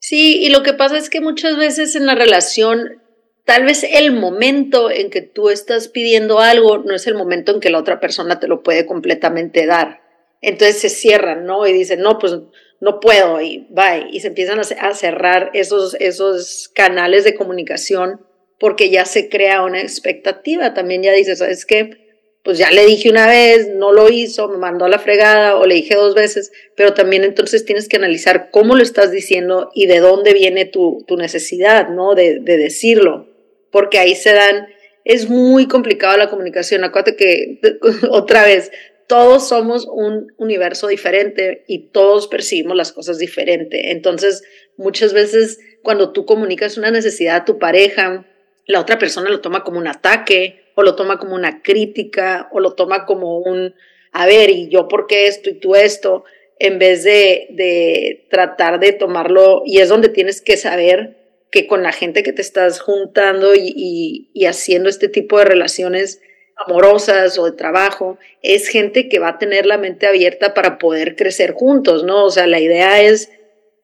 Sí, 0.00 0.44
y 0.44 0.50
lo 0.50 0.62
que 0.62 0.74
pasa 0.74 0.98
es 0.98 1.08
que 1.08 1.20
muchas 1.20 1.56
veces 1.56 1.94
en 1.94 2.06
la 2.06 2.14
relación, 2.14 3.02
tal 3.44 3.64
vez 3.64 3.84
el 3.84 4.12
momento 4.12 4.90
en 4.90 5.10
que 5.10 5.22
tú 5.22 5.50
estás 5.50 5.88
pidiendo 5.88 6.40
algo 6.40 6.78
no 6.78 6.94
es 6.94 7.06
el 7.06 7.14
momento 7.14 7.52
en 7.52 7.60
que 7.60 7.70
la 7.70 7.78
otra 7.78 8.00
persona 8.00 8.40
te 8.40 8.48
lo 8.48 8.62
puede 8.62 8.86
completamente 8.86 9.66
dar. 9.66 10.02
Entonces 10.40 10.78
se 10.78 10.88
cierran, 10.88 11.46
¿no? 11.46 11.66
Y 11.66 11.72
dicen, 11.72 12.00
no, 12.00 12.18
pues 12.18 12.34
no 12.80 13.00
puedo 13.00 13.40
y 13.40 13.66
bye. 13.70 14.08
Y 14.10 14.20
se 14.20 14.28
empiezan 14.28 14.60
a 14.60 14.94
cerrar 14.94 15.50
esos, 15.54 15.94
esos 16.00 16.70
canales 16.74 17.24
de 17.24 17.34
comunicación 17.34 18.20
porque 18.58 18.90
ya 18.90 19.04
se 19.04 19.28
crea 19.28 19.62
una 19.62 19.80
expectativa. 19.80 20.74
También 20.74 21.02
ya 21.02 21.12
dices, 21.12 21.38
¿sabes 21.38 21.64
qué? 21.64 22.04
Pues 22.42 22.58
ya 22.58 22.70
le 22.70 22.84
dije 22.84 23.08
una 23.08 23.26
vez, 23.26 23.68
no 23.74 23.92
lo 23.92 24.10
hizo, 24.10 24.48
me 24.48 24.58
mandó 24.58 24.84
a 24.84 24.90
la 24.90 24.98
fregada 24.98 25.56
o 25.56 25.64
le 25.64 25.76
dije 25.76 25.94
dos 25.94 26.14
veces, 26.14 26.52
pero 26.76 26.92
también 26.92 27.24
entonces 27.24 27.64
tienes 27.64 27.88
que 27.88 27.96
analizar 27.96 28.50
cómo 28.50 28.74
lo 28.74 28.82
estás 28.82 29.10
diciendo 29.10 29.70
y 29.74 29.86
de 29.86 30.00
dónde 30.00 30.34
viene 30.34 30.66
tu, 30.66 31.04
tu 31.06 31.16
necesidad, 31.16 31.88
¿no? 31.88 32.14
De, 32.14 32.40
de 32.40 32.58
decirlo, 32.58 33.33
porque 33.74 33.98
ahí 33.98 34.14
se 34.14 34.32
dan, 34.32 34.68
es 35.04 35.28
muy 35.28 35.66
complicado 35.66 36.16
la 36.16 36.30
comunicación. 36.30 36.84
Acuérdate 36.84 37.16
que, 37.16 37.58
otra 38.10 38.44
vez, 38.44 38.70
todos 39.08 39.48
somos 39.48 39.88
un 39.90 40.32
universo 40.36 40.86
diferente 40.86 41.64
y 41.66 41.88
todos 41.88 42.28
percibimos 42.28 42.76
las 42.76 42.92
cosas 42.92 43.18
diferente. 43.18 43.90
Entonces, 43.90 44.44
muchas 44.76 45.12
veces 45.12 45.58
cuando 45.82 46.12
tú 46.12 46.24
comunicas 46.24 46.78
una 46.78 46.92
necesidad 46.92 47.34
a 47.34 47.44
tu 47.44 47.58
pareja, 47.58 48.24
la 48.66 48.78
otra 48.78 48.96
persona 48.96 49.28
lo 49.28 49.40
toma 49.40 49.64
como 49.64 49.80
un 49.80 49.88
ataque 49.88 50.62
o 50.76 50.84
lo 50.84 50.94
toma 50.94 51.18
como 51.18 51.34
una 51.34 51.60
crítica 51.60 52.48
o 52.52 52.60
lo 52.60 52.74
toma 52.74 53.06
como 53.06 53.40
un, 53.40 53.74
a 54.12 54.24
ver, 54.24 54.50
¿y 54.50 54.68
yo 54.68 54.86
por 54.86 55.08
qué 55.08 55.26
esto 55.26 55.50
y 55.50 55.54
tú 55.54 55.74
esto? 55.74 56.22
En 56.60 56.78
vez 56.78 57.02
de, 57.02 57.48
de 57.50 58.28
tratar 58.30 58.78
de 58.78 58.92
tomarlo, 58.92 59.64
y 59.66 59.80
es 59.80 59.88
donde 59.88 60.10
tienes 60.10 60.40
que 60.40 60.56
saber 60.56 61.23
que 61.54 61.68
con 61.68 61.84
la 61.84 61.92
gente 61.92 62.24
que 62.24 62.32
te 62.32 62.42
estás 62.42 62.80
juntando 62.80 63.54
y, 63.54 64.28
y, 64.34 64.46
haciendo 64.46 64.88
este 64.88 65.08
tipo 65.08 65.38
de 65.38 65.44
relaciones 65.44 66.20
amorosas 66.56 67.38
o 67.38 67.44
de 67.44 67.52
trabajo, 67.52 68.18
es 68.42 68.66
gente 68.66 69.08
que 69.08 69.20
va 69.20 69.28
a 69.28 69.38
tener 69.38 69.64
la 69.64 69.78
mente 69.78 70.08
abierta 70.08 70.52
para 70.52 70.78
poder 70.78 71.14
crecer 71.14 71.52
juntos, 71.52 72.02
¿no? 72.02 72.24
O 72.24 72.30
sea, 72.30 72.48
la 72.48 72.58
idea 72.58 73.02
es, 73.02 73.30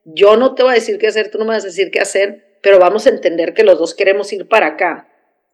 yo 0.04 0.36
no 0.36 0.56
te 0.56 0.64
voy 0.64 0.72
a 0.72 0.74
decir 0.74 0.98
qué 0.98 1.06
hacer, 1.06 1.30
tú 1.30 1.38
no 1.38 1.44
me 1.44 1.52
vas 1.52 1.62
a 1.62 1.68
decir 1.68 1.92
qué 1.92 2.00
hacer, 2.00 2.56
pero 2.60 2.80
vamos 2.80 3.06
a 3.06 3.10
entender 3.10 3.54
que 3.54 3.62
los 3.62 3.78
dos 3.78 3.94
queremos 3.94 4.32
ir 4.32 4.48
para 4.48 4.66
acá. 4.66 5.08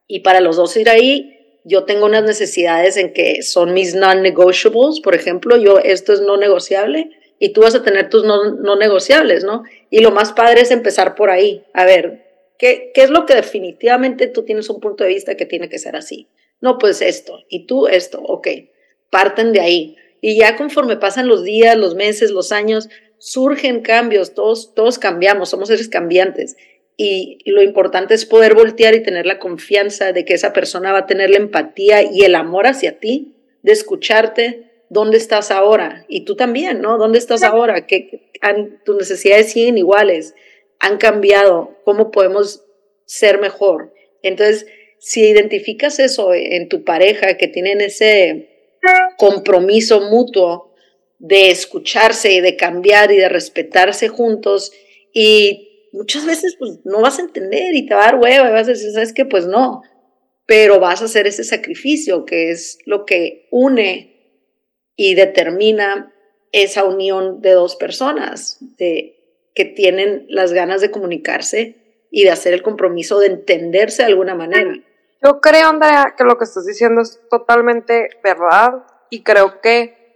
Y 0.06 0.20
para 0.20 0.40
los 0.40 0.56
dos 0.56 0.74
ir 0.78 0.88
ahí, 0.88 1.60
yo 1.64 1.84
tengo 1.84 2.06
unas 2.06 2.24
necesidades 2.24 2.96
en 2.96 3.12
que 3.12 3.42
son 3.42 3.74
mis 3.74 3.94
non-negotiables, 3.94 5.00
por 5.00 5.14
ejemplo, 5.14 5.58
yo 5.58 5.80
esto 5.80 6.14
es 6.14 6.22
no 6.22 6.38
negociable 6.38 7.10
y 7.38 7.50
tú 7.52 7.62
vas 7.62 7.74
a 7.74 7.82
tener 7.82 8.08
tus 8.08 8.24
no, 8.24 8.76
negociables, 8.76 9.44
¿no? 9.44 9.64
Y 9.90 10.00
lo 10.00 10.10
más 10.10 10.32
padre 10.32 10.62
es 10.62 10.70
empezar 10.70 11.14
por 11.14 11.30
ahí. 11.30 11.64
A 11.72 11.84
ver, 11.84 12.24
¿qué, 12.58 12.92
¿qué 12.94 13.02
es 13.02 13.10
lo 13.10 13.26
que 13.26 13.34
definitivamente 13.34 14.26
tú 14.26 14.44
tienes 14.44 14.68
un 14.70 14.80
punto 14.80 15.04
de 15.04 15.10
vista 15.10 15.36
que 15.36 15.46
tiene 15.46 15.68
que 15.68 15.78
ser 15.78 15.96
así? 15.96 16.28
No, 16.60 16.78
pues 16.78 17.02
esto, 17.02 17.44
y 17.48 17.66
tú 17.66 17.86
esto, 17.86 18.22
ok, 18.22 18.48
parten 19.10 19.52
de 19.52 19.60
ahí. 19.60 19.96
Y 20.20 20.38
ya 20.38 20.56
conforme 20.56 20.96
pasan 20.96 21.28
los 21.28 21.44
días, 21.44 21.76
los 21.76 21.94
meses, 21.94 22.30
los 22.30 22.52
años, 22.52 22.88
surgen 23.18 23.82
cambios, 23.82 24.34
todos, 24.34 24.74
todos 24.74 24.98
cambiamos, 24.98 25.50
somos 25.50 25.68
seres 25.68 25.88
cambiantes 25.88 26.56
y 26.96 27.38
lo 27.44 27.62
importante 27.62 28.14
es 28.14 28.24
poder 28.24 28.54
voltear 28.54 28.94
y 28.94 29.02
tener 29.02 29.26
la 29.26 29.38
confianza 29.38 30.12
de 30.12 30.24
que 30.24 30.34
esa 30.34 30.52
persona 30.52 30.92
va 30.92 31.00
a 31.00 31.06
tener 31.06 31.30
la 31.30 31.36
empatía 31.36 32.02
y 32.02 32.24
el 32.24 32.34
amor 32.34 32.66
hacia 32.66 32.98
ti, 32.98 33.34
de 33.62 33.72
escucharte 33.72 34.65
dónde 34.88 35.16
estás 35.16 35.50
ahora 35.50 36.04
y 36.08 36.24
tú 36.24 36.36
también, 36.36 36.80
¿no? 36.80 36.98
¿Dónde 36.98 37.18
estás 37.18 37.42
ahora? 37.42 37.86
Que 37.86 38.30
tus 38.84 38.96
necesidades 38.96 39.52
siguen 39.52 39.78
iguales, 39.78 40.34
han 40.78 40.98
cambiado, 40.98 41.76
¿cómo 41.84 42.10
podemos 42.10 42.64
ser 43.04 43.40
mejor? 43.40 43.92
Entonces, 44.22 44.66
si 44.98 45.28
identificas 45.28 45.98
eso 45.98 46.34
en 46.34 46.68
tu 46.68 46.84
pareja, 46.84 47.36
que 47.36 47.48
tienen 47.48 47.80
ese 47.80 48.74
compromiso 49.18 50.00
mutuo 50.00 50.74
de 51.18 51.50
escucharse 51.50 52.32
y 52.32 52.40
de 52.40 52.56
cambiar 52.56 53.10
y 53.12 53.16
de 53.16 53.28
respetarse 53.28 54.08
juntos, 54.08 54.72
y 55.12 55.88
muchas 55.92 56.26
veces 56.26 56.56
pues 56.58 56.80
no 56.84 57.00
vas 57.00 57.18
a 57.18 57.22
entender 57.22 57.74
y 57.74 57.86
te 57.86 57.94
va 57.94 58.02
a 58.02 58.12
dar 58.12 58.20
hueva 58.20 58.48
y 58.48 58.52
vas 58.52 58.68
a 58.68 58.72
decir, 58.72 58.90
¿sabes 58.92 59.12
qué? 59.12 59.24
Pues 59.24 59.46
no, 59.46 59.82
pero 60.44 60.78
vas 60.78 61.02
a 61.02 61.06
hacer 61.06 61.26
ese 61.26 61.42
sacrificio 61.42 62.24
que 62.24 62.50
es 62.50 62.78
lo 62.84 63.04
que 63.04 63.48
une 63.50 64.15
y 64.96 65.14
determina 65.14 66.12
esa 66.52 66.84
unión 66.84 67.42
de 67.42 67.52
dos 67.52 67.76
personas 67.76 68.58
de, 68.78 69.50
que 69.54 69.64
tienen 69.64 70.26
las 70.28 70.52
ganas 70.52 70.80
de 70.80 70.90
comunicarse 70.90 72.06
y 72.10 72.24
de 72.24 72.30
hacer 72.30 72.54
el 72.54 72.62
compromiso 72.62 73.18
de 73.18 73.26
entenderse 73.26 74.02
de 74.02 74.08
alguna 74.08 74.34
manera. 74.34 74.74
Yo 75.22 75.40
creo, 75.40 75.68
Andrea, 75.68 76.14
que 76.16 76.24
lo 76.24 76.38
que 76.38 76.44
estás 76.44 76.66
diciendo 76.66 77.02
es 77.02 77.20
totalmente 77.30 78.10
verdad 78.22 78.84
y 79.10 79.22
creo 79.22 79.60
que 79.60 80.06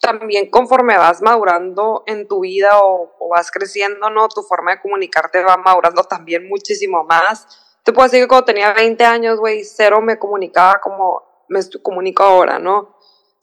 también 0.00 0.50
conforme 0.50 0.96
vas 0.96 1.22
madurando 1.22 2.04
en 2.06 2.28
tu 2.28 2.40
vida 2.40 2.78
o, 2.80 3.28
vas 3.28 3.50
creciendo, 3.50 4.08
¿no? 4.10 4.28
Tu 4.28 4.42
forma 4.42 4.72
de 4.72 4.80
comunicarte 4.80 5.42
va 5.42 5.56
madurando 5.56 6.04
también 6.04 6.48
muchísimo 6.48 7.02
más. 7.02 7.78
Te 7.82 7.92
puedo 7.92 8.06
decir 8.06 8.22
que 8.22 8.28
cuando 8.28 8.44
tenía 8.44 8.72
20 8.72 9.04
años, 9.04 9.40
güey, 9.40 9.64
cero 9.64 10.00
me 10.00 10.18
comunicaba 10.18 10.80
como 10.80 11.22
me 11.48 11.60
comunico 11.82 12.22
ahora, 12.22 12.58
¿no? 12.58 12.95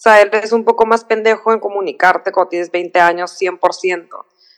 Sea, 0.03 0.19
eres 0.19 0.51
un 0.51 0.65
poco 0.65 0.85
más 0.85 1.05
pendejo 1.05 1.53
en 1.53 1.61
comunicarte 1.61 2.33
cuando 2.33 2.49
tienes 2.49 2.69
20 2.69 2.99
años, 2.99 3.39
100%. 3.39 4.09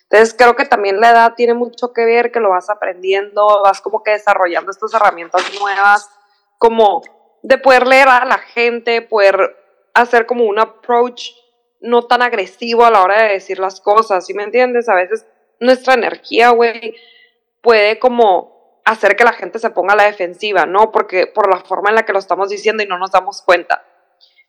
Entonces 0.10 0.36
creo 0.36 0.56
que 0.56 0.66
también 0.66 1.00
la 1.00 1.12
edad 1.12 1.34
tiene 1.36 1.54
mucho 1.54 1.94
que 1.94 2.04
ver, 2.04 2.32
que 2.32 2.40
lo 2.40 2.50
vas 2.50 2.72
aprendiendo, 2.72 3.62
vas 3.64 3.80
como 3.80 4.02
que 4.02 4.10
desarrollando 4.10 4.72
estas 4.72 4.96
herramientas 4.96 5.44
nuevas, 5.60 6.10
como 6.58 7.04
de 7.44 7.60
poder 7.60 7.86
leer 7.86 8.08
a 8.08 8.26
la 8.26 8.40
gente, 8.40 9.04
poder 9.04 9.56
hacer 9.94 10.26
como 10.26 10.46
un 10.46 10.58
approach 10.58 11.30
no 11.80 12.08
tan 12.08 12.24
agresivo 12.24 12.84
a 12.84 12.90
la 12.90 13.04
hora 13.04 13.22
de 13.22 13.34
decir 13.34 13.60
las 13.60 13.80
cosas, 13.80 14.26
¿sí 14.26 14.34
me 14.34 14.42
entiendes? 14.42 14.90
A 14.90 14.96
veces 14.96 15.28
nuestra 15.60 15.94
energía, 15.94 16.50
güey, 16.50 16.96
puede 17.62 18.00
como 18.00 18.82
hacer 18.84 19.16
que 19.16 19.24
la 19.24 19.34
gente 19.34 19.60
se 19.60 19.70
ponga 19.70 19.94
a 19.94 19.98
la 19.98 20.06
defensiva, 20.06 20.66
¿no? 20.66 20.92
Porque 20.92 21.28
por 21.28 21.54
la 21.54 21.62
forma 21.62 21.90
en 21.90 21.96
la 21.98 22.04
que 22.04 22.14
lo 22.14 22.20
estamos 22.20 22.50
diciendo 22.50 22.82
y 22.82 22.88
no 22.88 22.98
nos 22.98 23.12
damos 23.12 23.44
cuenta. 23.44 23.84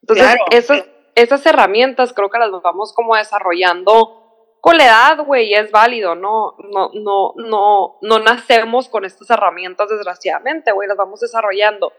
Entonces, 0.02 0.36
esas, 0.50 0.84
esas 1.14 1.46
herramientas 1.46 2.12
creo 2.12 2.30
que 2.30 2.38
las 2.38 2.50
vamos 2.62 2.92
como 2.92 3.16
desarrollando 3.16 4.22
con 4.60 4.78
la 4.78 4.86
edad, 4.86 5.24
güey, 5.24 5.54
es 5.54 5.70
válido, 5.70 6.16
¿no? 6.16 6.56
No, 6.58 6.90
no, 6.92 7.34
no, 7.36 7.98
no 8.02 8.18
nacemos 8.18 8.88
con 8.88 9.04
estas 9.04 9.30
herramientas, 9.30 9.88
desgraciadamente, 9.88 10.72
güey, 10.72 10.88
las 10.88 10.96
vamos 10.96 11.20
desarrollando. 11.20 11.92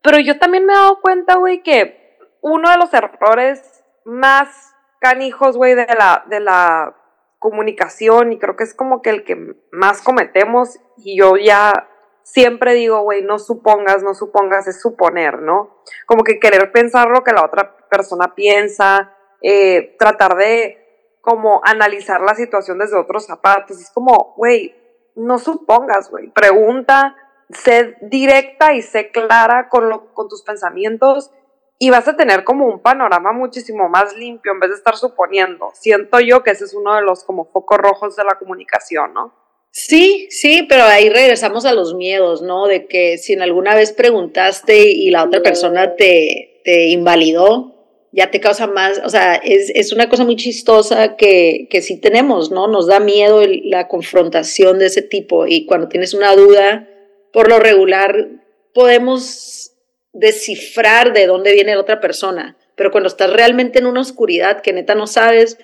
Pero 0.00 0.18
yo 0.18 0.38
también 0.38 0.64
me 0.64 0.72
he 0.72 0.76
dado 0.76 1.00
cuenta, 1.02 1.36
güey, 1.36 1.62
que 1.62 2.16
uno 2.40 2.70
de 2.70 2.78
los 2.78 2.94
errores 2.94 3.84
más 4.06 4.74
canijos, 5.00 5.58
güey, 5.58 5.74
de 5.74 5.86
la, 5.86 6.24
de 6.28 6.40
la 6.40 6.96
comunicación, 7.38 8.32
y 8.32 8.38
creo 8.38 8.56
que 8.56 8.64
es 8.64 8.74
como 8.74 9.02
que 9.02 9.10
el 9.10 9.24
que 9.24 9.36
más 9.70 10.00
cometemos, 10.00 10.78
y 10.96 11.18
yo 11.18 11.36
ya 11.36 11.90
siempre 12.32 12.74
digo, 12.74 13.00
güey, 13.00 13.22
no 13.22 13.38
supongas, 13.38 14.02
no 14.02 14.14
supongas, 14.14 14.66
es 14.66 14.80
suponer, 14.80 15.40
¿no? 15.40 15.82
Como 16.06 16.24
que 16.24 16.38
querer 16.38 16.70
pensar 16.72 17.08
lo 17.08 17.24
que 17.24 17.32
la 17.32 17.44
otra 17.44 17.76
persona 17.88 18.34
piensa, 18.34 19.16
eh, 19.42 19.96
tratar 19.98 20.36
de 20.36 21.16
como 21.22 21.60
analizar 21.64 22.20
la 22.20 22.34
situación 22.34 22.78
desde 22.78 22.98
otros 22.98 23.26
zapatos. 23.26 23.80
Es 23.80 23.90
como, 23.90 24.34
güey, 24.36 24.74
no 25.16 25.38
supongas, 25.38 26.10
güey, 26.10 26.28
pregunta, 26.28 27.16
sé 27.50 27.96
directa 28.02 28.74
y 28.74 28.82
sé 28.82 29.10
clara 29.10 29.68
con, 29.70 29.88
lo, 29.88 30.12
con 30.12 30.28
tus 30.28 30.42
pensamientos 30.42 31.32
y 31.78 31.90
vas 31.90 32.08
a 32.08 32.16
tener 32.16 32.44
como 32.44 32.66
un 32.66 32.80
panorama 32.80 33.32
muchísimo 33.32 33.88
más 33.88 34.14
limpio 34.14 34.52
en 34.52 34.60
vez 34.60 34.70
de 34.70 34.76
estar 34.76 34.96
suponiendo. 34.96 35.70
Siento 35.72 36.20
yo 36.20 36.42
que 36.42 36.50
ese 36.50 36.64
es 36.64 36.74
uno 36.74 36.94
de 36.94 37.02
los 37.02 37.24
como 37.24 37.46
focos 37.46 37.78
rojos 37.78 38.16
de 38.16 38.24
la 38.24 38.34
comunicación, 38.38 39.14
¿no? 39.14 39.47
Sí, 39.70 40.26
sí, 40.30 40.66
pero 40.68 40.84
ahí 40.84 41.08
regresamos 41.08 41.64
a 41.64 41.72
los 41.72 41.94
miedos, 41.94 42.42
¿no? 42.42 42.66
De 42.66 42.86
que 42.86 43.18
si 43.18 43.32
en 43.34 43.42
alguna 43.42 43.74
vez 43.74 43.92
preguntaste 43.92 44.90
y 44.90 45.10
la 45.10 45.24
otra 45.24 45.40
persona 45.42 45.94
te, 45.94 46.60
te 46.64 46.88
invalidó, 46.88 47.74
ya 48.10 48.30
te 48.30 48.40
causa 48.40 48.66
más, 48.66 49.00
o 49.04 49.10
sea, 49.10 49.34
es, 49.36 49.70
es 49.74 49.92
una 49.92 50.08
cosa 50.08 50.24
muy 50.24 50.36
chistosa 50.36 51.16
que, 51.16 51.68
que 51.70 51.82
sí 51.82 52.00
tenemos, 52.00 52.50
¿no? 52.50 52.66
Nos 52.66 52.86
da 52.86 53.00
miedo 53.00 53.42
la 53.64 53.86
confrontación 53.86 54.78
de 54.78 54.86
ese 54.86 55.02
tipo 55.02 55.46
y 55.46 55.66
cuando 55.66 55.88
tienes 55.88 56.14
una 56.14 56.34
duda, 56.34 56.88
por 57.32 57.48
lo 57.48 57.58
regular 57.58 58.28
podemos 58.72 59.72
descifrar 60.12 61.12
de 61.12 61.26
dónde 61.26 61.52
viene 61.52 61.74
la 61.74 61.80
otra 61.80 62.00
persona, 62.00 62.56
pero 62.74 62.90
cuando 62.90 63.08
estás 63.08 63.32
realmente 63.32 63.78
en 63.78 63.86
una 63.86 64.00
oscuridad 64.00 64.62
que 64.62 64.72
neta 64.72 64.94
no 64.94 65.06
sabes, 65.06 65.58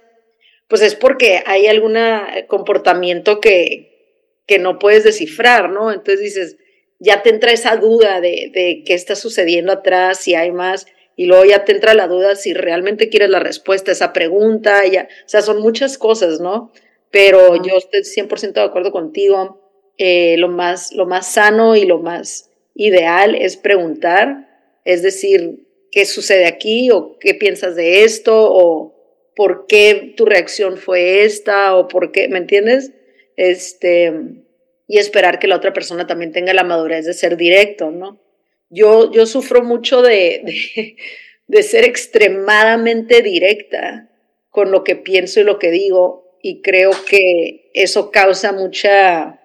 pues 0.69 0.83
es 0.83 0.95
porque 0.95 1.43
hay 1.47 1.67
algún 1.67 1.97
comportamiento 2.47 3.41
que, 3.41 3.94
que 4.47 4.59
no 4.59 4.79
puedes 4.79 5.05
descifrar, 5.05 5.71
¿no? 5.71 5.93
Entonces 5.93 6.21
dices, 6.21 6.57
ya 6.99 7.23
te 7.23 7.31
entra 7.31 7.53
esa 7.53 7.77
duda 7.77 8.21
de, 8.21 8.51
de 8.53 8.83
qué 8.85 8.95
está 8.95 9.17
sucediendo 9.17 9.73
atrás, 9.73 10.19
si 10.19 10.35
hay 10.35 10.53
más, 10.53 10.87
y 11.17 11.27
luego 11.27 11.45
ya 11.45 11.65
te 11.65 11.73
entra 11.73 11.95
la 11.95 12.09
duda 12.09 12.35
si 12.35 12.55
realmente 12.55 13.09
quieres 13.09 13.31
la 13.31 13.41
respuesta 13.41 13.91
a 13.91 13.95
esa 13.95 14.13
pregunta, 14.13 14.85
ya, 14.87 15.09
o 15.25 15.29
sea, 15.29 15.43
son 15.43 15.61
muchas 15.61 15.99
cosas, 15.99 16.41
¿no? 16.41 16.73
Pero 17.11 17.63
yo 17.63 17.77
estoy 17.77 18.01
100% 18.01 18.53
de 18.55 18.63
acuerdo 18.63 18.91
contigo, 18.91 19.61
eh, 19.97 20.37
lo, 20.39 20.49
más, 20.49 20.93
lo 20.93 21.07
más 21.07 21.33
sano 21.33 21.77
y 21.77 21.85
lo 21.85 22.01
más 22.01 22.51
ideal 22.75 23.37
es 23.37 23.57
preguntar, 23.57 24.49
es 24.85 25.03
decir, 25.03 25.67
¿qué 25.93 26.05
sucede 26.05 26.47
aquí? 26.47 26.91
¿O 26.91 27.17
qué 27.21 27.35
piensas 27.35 27.77
de 27.77 28.03
esto? 28.03 28.35
¿O 28.37 28.95
por 29.37 29.67
qué 29.69 30.15
tu 30.17 30.27
reacción 30.27 30.77
fue 30.77 31.23
esta? 31.23 31.77
¿O 31.77 31.87
por 31.87 32.11
qué? 32.11 32.27
¿Me 32.29 32.39
entiendes? 32.39 32.93
Este, 33.37 34.13
y 34.87 34.99
esperar 34.99 35.39
que 35.39 35.49
la 35.49 35.57
otra 35.57 35.73
persona 35.73 36.07
también 36.07 36.33
tenga 36.33 36.55
la 36.55 36.65
madurez 36.65 37.07
de 37.07 37.15
ser 37.15 37.37
directo, 37.37 37.91
¿no? 37.91 38.21
Yo, 38.71 39.11
yo 39.13 39.27
sufro 39.27 39.63
mucho 39.63 40.03
de, 40.03 40.97
de, 41.47 41.63
ser 41.63 41.85
extremadamente 41.85 43.23
directa 43.23 44.11
con 44.51 44.71
lo 44.71 44.85
que 44.85 44.97
pienso 44.97 45.41
y 45.41 45.45
lo 45.45 45.59
que 45.59 45.71
digo 45.71 46.39
y 46.43 46.61
creo 46.61 46.91
que 47.09 47.71
eso 47.73 48.11
causa 48.11 48.53
mucha, 48.53 49.41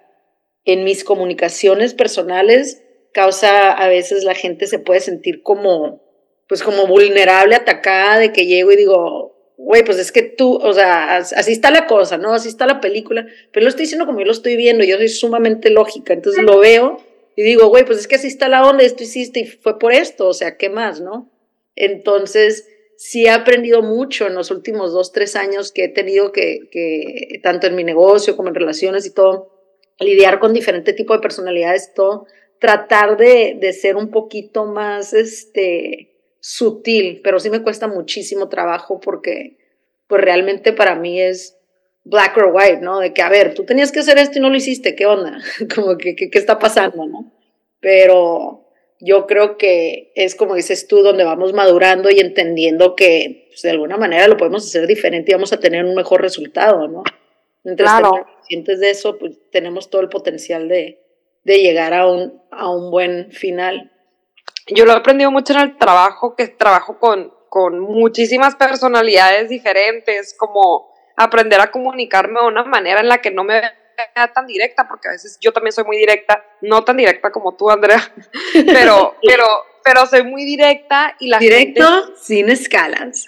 en 0.66 0.84
mis 0.84 1.02
comunicaciones 1.02 1.94
personales, 1.94 2.82
causa 3.12 3.72
a 3.72 3.88
veces 3.88 4.24
la 4.24 4.34
gente 4.34 4.66
se 4.66 4.78
puede 4.78 5.00
sentir 5.00 5.42
como, 5.42 6.02
pues 6.46 6.62
como 6.62 6.86
vulnerable, 6.86 7.54
atacada, 7.54 8.18
de 8.18 8.32
que 8.32 8.44
llego 8.44 8.70
y 8.72 8.76
digo, 8.76 9.29
güey, 9.62 9.84
pues 9.84 9.98
es 9.98 10.10
que 10.10 10.22
tú, 10.22 10.56
o 10.56 10.72
sea, 10.72 11.16
así 11.16 11.52
está 11.52 11.70
la 11.70 11.86
cosa, 11.86 12.18
¿no? 12.18 12.32
Así 12.32 12.48
está 12.48 12.66
la 12.66 12.80
película, 12.80 13.26
pero 13.52 13.64
lo 13.64 13.68
estoy 13.68 13.84
diciendo 13.84 14.06
como 14.06 14.18
yo 14.18 14.26
lo 14.26 14.32
estoy 14.32 14.56
viendo, 14.56 14.84
yo 14.84 14.96
soy 14.96 15.08
sumamente 15.08 15.70
lógica, 15.70 16.12
entonces 16.12 16.42
lo 16.42 16.58
veo 16.58 16.98
y 17.36 17.42
digo, 17.42 17.68
güey, 17.68 17.84
pues 17.84 17.98
es 17.98 18.08
que 18.08 18.16
así 18.16 18.26
está 18.26 18.48
la 18.48 18.66
onda, 18.66 18.84
esto 18.84 19.02
hiciste 19.02 19.40
y 19.40 19.46
fue 19.46 19.78
por 19.78 19.92
esto, 19.92 20.28
o 20.28 20.34
sea, 20.34 20.56
¿qué 20.56 20.68
más, 20.68 21.00
no? 21.00 21.30
Entonces, 21.76 22.68
sí 22.96 23.26
he 23.26 23.30
aprendido 23.30 23.82
mucho 23.82 24.26
en 24.26 24.34
los 24.34 24.50
últimos 24.50 24.92
dos, 24.92 25.12
tres 25.12 25.36
años 25.36 25.72
que 25.72 25.84
he 25.84 25.88
tenido 25.88 26.32
que, 26.32 26.68
que 26.70 27.38
tanto 27.42 27.66
en 27.66 27.76
mi 27.76 27.84
negocio 27.84 28.36
como 28.36 28.48
en 28.48 28.54
relaciones 28.54 29.06
y 29.06 29.14
todo, 29.14 29.50
lidiar 29.98 30.38
con 30.40 30.52
diferente 30.52 30.92
tipo 30.92 31.14
de 31.14 31.20
personalidades 31.20 31.94
todo, 31.94 32.26
tratar 32.58 33.16
de, 33.16 33.56
de 33.60 33.72
ser 33.72 33.96
un 33.96 34.10
poquito 34.10 34.66
más, 34.66 35.14
este, 35.14 36.09
sutil, 36.40 37.20
pero 37.22 37.38
sí 37.38 37.50
me 37.50 37.62
cuesta 37.62 37.86
muchísimo 37.86 38.48
trabajo 38.48 39.00
porque, 39.00 39.58
pues 40.06 40.22
realmente 40.22 40.72
para 40.72 40.94
mí 40.96 41.20
es 41.20 41.58
black 42.04 42.36
or 42.38 42.50
white, 42.52 42.80
¿no? 42.80 42.98
De 42.98 43.12
que, 43.12 43.22
a 43.22 43.28
ver, 43.28 43.54
tú 43.54 43.64
tenías 43.64 43.92
que 43.92 44.00
hacer 44.00 44.18
esto 44.18 44.38
y 44.38 44.42
no 44.42 44.50
lo 44.50 44.56
hiciste, 44.56 44.94
¿qué 44.94 45.06
onda? 45.06 45.38
Como 45.74 45.96
que, 45.96 46.16
¿qué 46.16 46.30
está 46.32 46.58
pasando, 46.58 47.06
no? 47.06 47.32
Pero 47.80 48.66
yo 49.00 49.26
creo 49.26 49.56
que 49.56 50.12
es 50.14 50.34
como 50.34 50.54
dices 50.54 50.86
tú, 50.86 51.02
donde 51.02 51.24
vamos 51.24 51.52
madurando 51.54 52.10
y 52.10 52.20
entendiendo 52.20 52.94
que 52.94 53.46
pues, 53.48 53.62
de 53.62 53.70
alguna 53.70 53.96
manera 53.96 54.28
lo 54.28 54.36
podemos 54.36 54.66
hacer 54.66 54.86
diferente 54.86 55.32
y 55.32 55.34
vamos 55.34 55.52
a 55.52 55.60
tener 55.60 55.84
un 55.84 55.94
mejor 55.94 56.20
resultado, 56.20 56.86
¿no? 56.86 57.02
Mientras 57.64 57.90
claro. 57.90 58.26
conscientes 58.26 58.80
de 58.80 58.90
eso, 58.90 59.18
pues 59.18 59.38
tenemos 59.50 59.90
todo 59.90 60.02
el 60.02 60.08
potencial 60.08 60.68
de, 60.68 61.00
de 61.44 61.58
llegar 61.60 61.94
a 61.94 62.06
un, 62.06 62.42
a 62.50 62.70
un 62.70 62.90
buen 62.90 63.32
final. 63.32 63.90
Yo 64.66 64.84
lo 64.84 64.92
he 64.92 64.96
aprendido 64.96 65.30
mucho 65.30 65.52
en 65.52 65.60
el 65.60 65.78
trabajo, 65.78 66.36
que 66.36 66.48
trabajo 66.48 66.98
con, 66.98 67.32
con 67.48 67.80
muchísimas 67.80 68.54
personalidades 68.56 69.48
diferentes, 69.48 70.34
como 70.38 70.92
aprender 71.16 71.60
a 71.60 71.70
comunicarme 71.70 72.40
de 72.40 72.46
una 72.46 72.64
manera 72.64 73.00
en 73.00 73.08
la 73.08 73.18
que 73.18 73.30
no 73.30 73.44
me 73.44 73.60
vea 73.60 74.32
tan 74.32 74.46
directa, 74.46 74.88
porque 74.88 75.08
a 75.08 75.12
veces 75.12 75.38
yo 75.40 75.52
también 75.52 75.72
soy 75.72 75.84
muy 75.84 75.96
directa, 75.96 76.44
no 76.62 76.84
tan 76.84 76.96
directa 76.96 77.30
como 77.30 77.56
tú, 77.56 77.70
Andrea, 77.70 78.00
pero, 78.66 79.16
pero, 79.22 79.44
pero 79.84 80.06
soy 80.06 80.22
muy 80.24 80.44
directa 80.44 81.16
y 81.18 81.28
la 81.28 81.38
Directo 81.38 82.14
sin 82.16 82.48
escalas. 82.50 83.26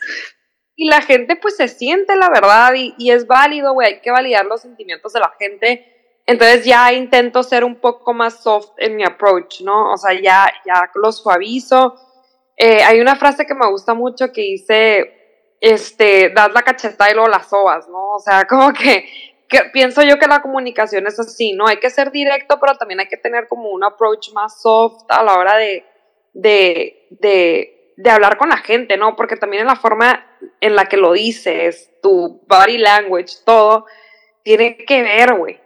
Y 0.74 0.88
la 0.88 1.02
gente 1.02 1.36
pues 1.36 1.56
se 1.56 1.68
siente 1.68 2.16
la 2.16 2.30
verdad 2.30 2.72
y, 2.74 2.94
y 2.98 3.10
es 3.10 3.26
válido, 3.26 3.74
güey, 3.74 3.88
hay 3.88 4.00
que 4.00 4.10
validar 4.10 4.46
los 4.46 4.62
sentimientos 4.62 5.12
de 5.12 5.20
la 5.20 5.34
gente 5.38 5.91
Entonces 6.26 6.64
ya 6.64 6.92
intento 6.92 7.42
ser 7.42 7.64
un 7.64 7.76
poco 7.76 8.12
más 8.12 8.42
soft 8.42 8.70
en 8.78 8.96
mi 8.96 9.04
approach, 9.04 9.60
¿no? 9.62 9.92
O 9.92 9.96
sea, 9.96 10.12
ya, 10.12 10.52
ya 10.64 10.90
lo 10.94 11.10
suavizo. 11.10 11.96
Eh, 12.56 12.82
hay 12.82 13.00
una 13.00 13.16
frase 13.16 13.44
que 13.44 13.54
me 13.54 13.68
gusta 13.68 13.94
mucho 13.94 14.32
que 14.32 14.42
dice, 14.42 15.56
este, 15.60 16.30
das 16.30 16.52
la 16.52 16.62
cachetada 16.62 17.10
y 17.10 17.14
luego 17.14 17.28
las 17.28 17.48
sobas, 17.48 17.88
¿no? 17.88 18.10
O 18.10 18.18
sea, 18.20 18.44
como 18.48 18.72
que, 18.72 19.08
que, 19.48 19.64
pienso 19.72 20.02
yo 20.02 20.18
que 20.18 20.28
la 20.28 20.42
comunicación 20.42 21.06
es 21.06 21.18
así, 21.18 21.54
¿no? 21.54 21.66
Hay 21.66 21.78
que 21.78 21.90
ser 21.90 22.12
directo, 22.12 22.58
pero 22.60 22.76
también 22.76 23.00
hay 23.00 23.08
que 23.08 23.16
tener 23.16 23.48
como 23.48 23.70
un 23.70 23.82
approach 23.82 24.32
más 24.32 24.60
soft 24.62 25.04
a 25.08 25.24
la 25.24 25.34
hora 25.34 25.56
de, 25.56 25.84
de, 26.34 27.08
de, 27.10 27.94
de 27.96 28.10
hablar 28.10 28.36
con 28.36 28.48
la 28.48 28.58
gente, 28.58 28.96
¿no? 28.96 29.16
Porque 29.16 29.36
también 29.36 29.62
en 29.62 29.68
la 29.68 29.76
forma 29.76 30.24
en 30.60 30.76
la 30.76 30.86
que 30.86 30.96
lo 30.96 31.12
dices, 31.12 31.90
tu 32.00 32.42
body 32.46 32.78
language, 32.78 33.38
todo, 33.44 33.86
tiene 34.44 34.76
que 34.76 35.02
ver, 35.02 35.34
güey. 35.34 35.61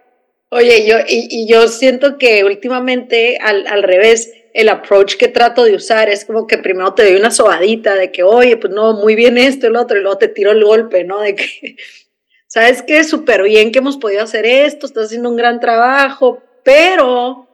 Oye, 0.49 0.87
yo, 0.87 0.97
y, 1.07 1.27
y, 1.29 1.47
yo 1.47 1.67
siento 1.67 2.17
que 2.17 2.45
últimamente 2.45 3.37
al, 3.41 3.67
al, 3.67 3.83
revés, 3.83 4.31
el 4.53 4.69
approach 4.69 5.17
que 5.17 5.27
trato 5.27 5.65
de 5.65 5.75
usar 5.75 6.09
es 6.09 6.23
como 6.23 6.47
que 6.47 6.57
primero 6.57 6.93
te 6.93 7.03
doy 7.03 7.19
una 7.19 7.31
sobadita 7.31 7.95
de 7.95 8.13
que, 8.13 8.23
oye, 8.23 8.55
pues 8.55 8.71
no, 8.71 8.93
muy 8.93 9.15
bien 9.15 9.37
esto, 9.37 9.67
el 9.67 9.75
otro, 9.75 9.97
y 9.97 10.01
luego 10.01 10.17
te 10.17 10.29
tiro 10.29 10.51
el 10.51 10.63
golpe, 10.63 11.03
¿no? 11.03 11.19
De 11.19 11.35
que, 11.35 11.75
¿sabes 12.47 12.81
qué? 12.81 13.03
Súper 13.03 13.43
bien 13.43 13.73
que 13.73 13.79
hemos 13.79 13.97
podido 13.97 14.23
hacer 14.23 14.45
esto, 14.45 14.85
estás 14.85 15.07
haciendo 15.07 15.29
un 15.29 15.35
gran 15.35 15.59
trabajo, 15.59 16.41
pero 16.63 17.45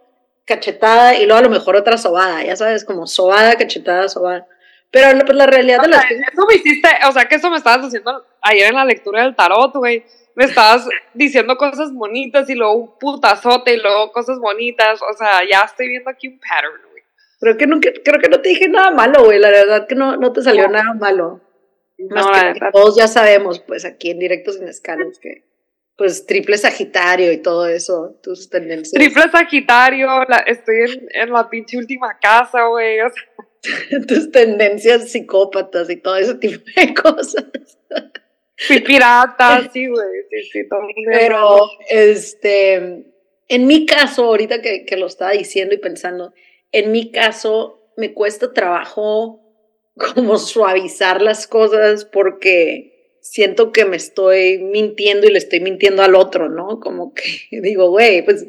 cachetada 0.45 1.15
y 1.17 1.25
luego 1.25 1.39
a 1.39 1.43
lo 1.43 1.49
mejor 1.49 1.75
otra 1.75 1.97
sobada, 1.97 2.43
ya 2.43 2.55
sabes, 2.55 2.85
como 2.85 3.07
sobada, 3.07 3.55
cachetada, 3.55 4.07
sobada. 4.07 4.47
Pero 4.91 5.07
pues, 5.25 5.35
la 5.35 5.47
realidad 5.47 5.81
de 5.81 5.87
las. 5.87 6.05
Eso 6.05 6.45
me 6.47 6.55
hiciste, 6.55 6.87
o 7.09 7.11
sea, 7.11 7.25
que 7.25 7.35
eso 7.35 7.49
me 7.49 7.57
estabas 7.57 7.87
haciendo 7.87 8.23
ayer 8.41 8.67
en 8.67 8.75
la 8.75 8.85
lectura 8.85 9.23
del 9.23 9.35
tarot, 9.35 9.73
güey 9.73 10.03
me 10.35 10.45
estabas 10.45 10.87
diciendo 11.13 11.57
cosas 11.57 11.93
bonitas 11.93 12.49
y 12.49 12.55
luego 12.55 12.73
un 12.73 12.97
putazote 12.97 13.73
y 13.73 13.81
luego 13.81 14.11
cosas 14.11 14.39
bonitas. 14.39 15.01
O 15.01 15.13
sea, 15.17 15.41
ya 15.49 15.61
estoy 15.61 15.89
viendo 15.89 16.09
aquí 16.09 16.27
un 16.27 16.39
pattern, 16.39 16.81
güey. 16.91 17.03
Creo 17.39 17.57
que, 17.57 17.67
nunca, 17.67 17.89
creo 18.03 18.19
que 18.19 18.29
no 18.29 18.41
te 18.41 18.49
dije 18.49 18.69
nada 18.69 18.91
malo, 18.91 19.25
güey. 19.25 19.39
La 19.39 19.49
verdad 19.49 19.87
que 19.87 19.95
no, 19.95 20.17
no 20.17 20.31
te 20.31 20.41
salió 20.41 20.67
nada 20.67 20.93
malo. 20.93 21.41
no, 21.97 22.31
la. 22.31 22.71
Todos 22.71 22.95
ya 22.95 23.07
sabemos, 23.07 23.59
pues, 23.59 23.85
aquí 23.85 24.11
en 24.11 24.19
Directos 24.19 24.55
Sin 24.55 24.67
Escalas, 24.67 25.19
que 25.19 25.51
pues 25.95 26.25
triple 26.25 26.57
Sagitario 26.57 27.31
y 27.31 27.37
todo 27.37 27.67
eso, 27.67 28.19
tus 28.23 28.49
tendencias. 28.49 28.93
Triple 28.93 29.29
Sagitario, 29.31 30.09
estoy 30.47 30.75
en, 30.77 31.07
en, 31.13 31.31
la 31.31 31.47
pinche 31.49 31.77
última 31.77 32.17
casa, 32.19 32.65
güey. 32.65 32.99
O 33.01 33.09
sea. 33.09 33.23
tus 34.07 34.31
tendencias 34.31 35.11
psicópatas 35.11 35.89
y 35.89 35.97
todo 35.97 36.17
ese 36.17 36.35
tipo 36.35 36.63
de 36.75 36.93
cosas. 36.93 37.45
Sí, 38.55 38.79
pirata, 38.81 39.69
sí, 39.73 39.87
güey, 39.87 40.07
sí, 40.29 40.49
sí, 40.51 40.69
todo 40.69 40.81
Pero, 41.11 41.69
este, 41.89 43.05
en 43.47 43.67
mi 43.67 43.85
caso, 43.85 44.25
ahorita 44.25 44.61
que, 44.61 44.85
que 44.85 44.97
lo 44.97 45.07
estaba 45.07 45.31
diciendo 45.31 45.73
y 45.73 45.79
pensando, 45.79 46.33
en 46.71 46.91
mi 46.91 47.11
caso 47.11 47.91
me 47.97 48.13
cuesta 48.13 48.53
trabajo 48.53 49.41
como 49.95 50.37
suavizar 50.37 51.21
las 51.21 51.47
cosas 51.47 52.05
porque 52.05 53.17
siento 53.21 53.71
que 53.71 53.85
me 53.85 53.95
estoy 53.95 54.59
mintiendo 54.59 55.27
y 55.27 55.31
le 55.31 55.37
estoy 55.37 55.61
mintiendo 55.61 56.03
al 56.03 56.15
otro, 56.15 56.49
¿no? 56.49 56.79
Como 56.79 57.13
que 57.13 57.23
digo, 57.61 57.89
güey, 57.89 58.23
pues 58.23 58.45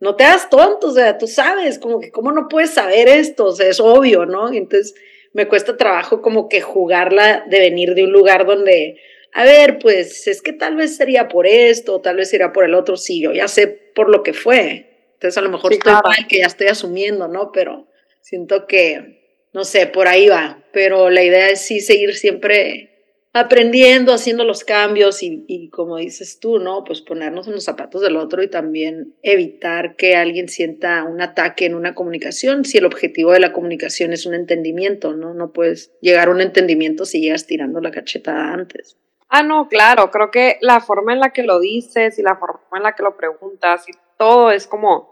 no 0.00 0.16
te 0.16 0.24
hagas 0.24 0.50
tonto, 0.50 0.88
o 0.88 0.92
sea, 0.92 1.18
tú 1.18 1.26
sabes, 1.26 1.78
como 1.78 2.00
que 2.00 2.10
cómo 2.10 2.32
no 2.32 2.48
puedes 2.48 2.70
saber 2.70 3.08
esto, 3.08 3.46
o 3.46 3.52
sea, 3.52 3.68
es 3.68 3.78
obvio, 3.78 4.26
¿no? 4.26 4.52
entonces 4.52 4.94
me 5.32 5.46
cuesta 5.48 5.76
trabajo 5.76 6.20
como 6.20 6.48
que 6.48 6.60
jugarla 6.60 7.44
de 7.48 7.60
venir 7.60 7.94
de 7.94 8.04
un 8.04 8.12
lugar 8.12 8.44
donde 8.44 9.00
a 9.32 9.44
ver, 9.44 9.78
pues 9.78 10.26
es 10.28 10.42
que 10.42 10.52
tal 10.52 10.76
vez 10.76 10.96
sería 10.96 11.28
por 11.28 11.46
esto, 11.46 12.00
tal 12.00 12.16
vez 12.16 12.28
sería 12.28 12.52
por 12.52 12.64
el 12.64 12.74
otro, 12.74 12.96
sí, 12.98 13.22
yo 13.22 13.32
ya 13.32 13.48
sé 13.48 13.66
por 13.66 14.10
lo 14.10 14.22
que 14.22 14.34
fue. 14.34 15.10
Entonces 15.14 15.38
a 15.38 15.40
lo 15.40 15.50
mejor 15.50 15.72
estoy 15.72 15.92
mal, 15.92 16.26
que 16.28 16.38
ya 16.38 16.46
estoy 16.46 16.66
asumiendo, 16.66 17.28
¿no? 17.28 17.50
Pero 17.50 17.88
siento 18.20 18.66
que, 18.66 19.46
no 19.54 19.64
sé, 19.64 19.86
por 19.86 20.06
ahí 20.06 20.28
va. 20.28 20.62
Pero 20.72 21.08
la 21.08 21.22
idea 21.22 21.48
es 21.48 21.62
sí 21.62 21.80
seguir 21.80 22.14
siempre 22.14 22.90
aprendiendo, 23.32 24.12
haciendo 24.12 24.44
los 24.44 24.64
cambios 24.64 25.22
y, 25.22 25.46
y, 25.48 25.70
como 25.70 25.96
dices 25.96 26.38
tú, 26.38 26.58
¿no? 26.58 26.84
Pues 26.84 27.00
ponernos 27.00 27.46
en 27.46 27.54
los 27.54 27.64
zapatos 27.64 28.02
del 28.02 28.16
otro 28.16 28.42
y 28.42 28.48
también 28.48 29.14
evitar 29.22 29.96
que 29.96 30.14
alguien 30.14 30.50
sienta 30.50 31.04
un 31.04 31.22
ataque 31.22 31.64
en 31.64 31.74
una 31.74 31.94
comunicación 31.94 32.66
si 32.66 32.76
el 32.76 32.84
objetivo 32.84 33.32
de 33.32 33.40
la 33.40 33.54
comunicación 33.54 34.12
es 34.12 34.26
un 34.26 34.34
entendimiento, 34.34 35.14
¿no? 35.14 35.32
No 35.32 35.54
puedes 35.54 35.92
llegar 36.02 36.28
a 36.28 36.32
un 36.32 36.42
entendimiento 36.42 37.06
si 37.06 37.22
llegas 37.22 37.46
tirando 37.46 37.80
la 37.80 37.90
cachetada 37.90 38.52
antes. 38.52 38.98
Ah, 39.34 39.42
no, 39.42 39.66
claro, 39.66 40.10
creo 40.10 40.30
que 40.30 40.58
la 40.60 40.80
forma 40.80 41.14
en 41.14 41.20
la 41.20 41.30
que 41.30 41.42
lo 41.42 41.58
dices 41.58 42.18
y 42.18 42.22
la 42.22 42.36
forma 42.36 42.60
en 42.76 42.82
la 42.82 42.92
que 42.92 43.02
lo 43.02 43.16
preguntas 43.16 43.88
y 43.88 43.92
todo 44.18 44.50
es 44.50 44.66
como, 44.66 45.08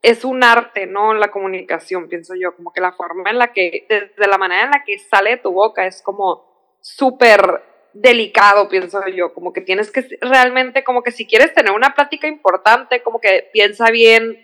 es 0.00 0.24
un 0.24 0.44
arte, 0.44 0.86
¿no? 0.86 1.12
La 1.12 1.32
comunicación, 1.32 2.08
pienso 2.08 2.36
yo, 2.36 2.54
como 2.54 2.72
que 2.72 2.80
la 2.80 2.92
forma 2.92 3.30
en 3.30 3.38
la 3.38 3.52
que, 3.52 3.84
desde 3.88 4.30
la 4.30 4.38
manera 4.38 4.62
en 4.62 4.70
la 4.70 4.84
que 4.84 4.96
sale 5.00 5.30
de 5.30 5.36
tu 5.38 5.50
boca 5.50 5.88
es 5.88 6.02
como 6.02 6.76
súper 6.80 7.64
delicado, 7.92 8.68
pienso 8.68 9.04
yo, 9.08 9.34
como 9.34 9.52
que 9.52 9.60
tienes 9.60 9.90
que 9.90 10.06
realmente, 10.20 10.84
como 10.84 11.02
que 11.02 11.10
si 11.10 11.26
quieres 11.26 11.52
tener 11.52 11.72
una 11.72 11.96
plática 11.96 12.28
importante, 12.28 13.02
como 13.02 13.20
que 13.20 13.50
piensa 13.52 13.90
bien 13.90 14.38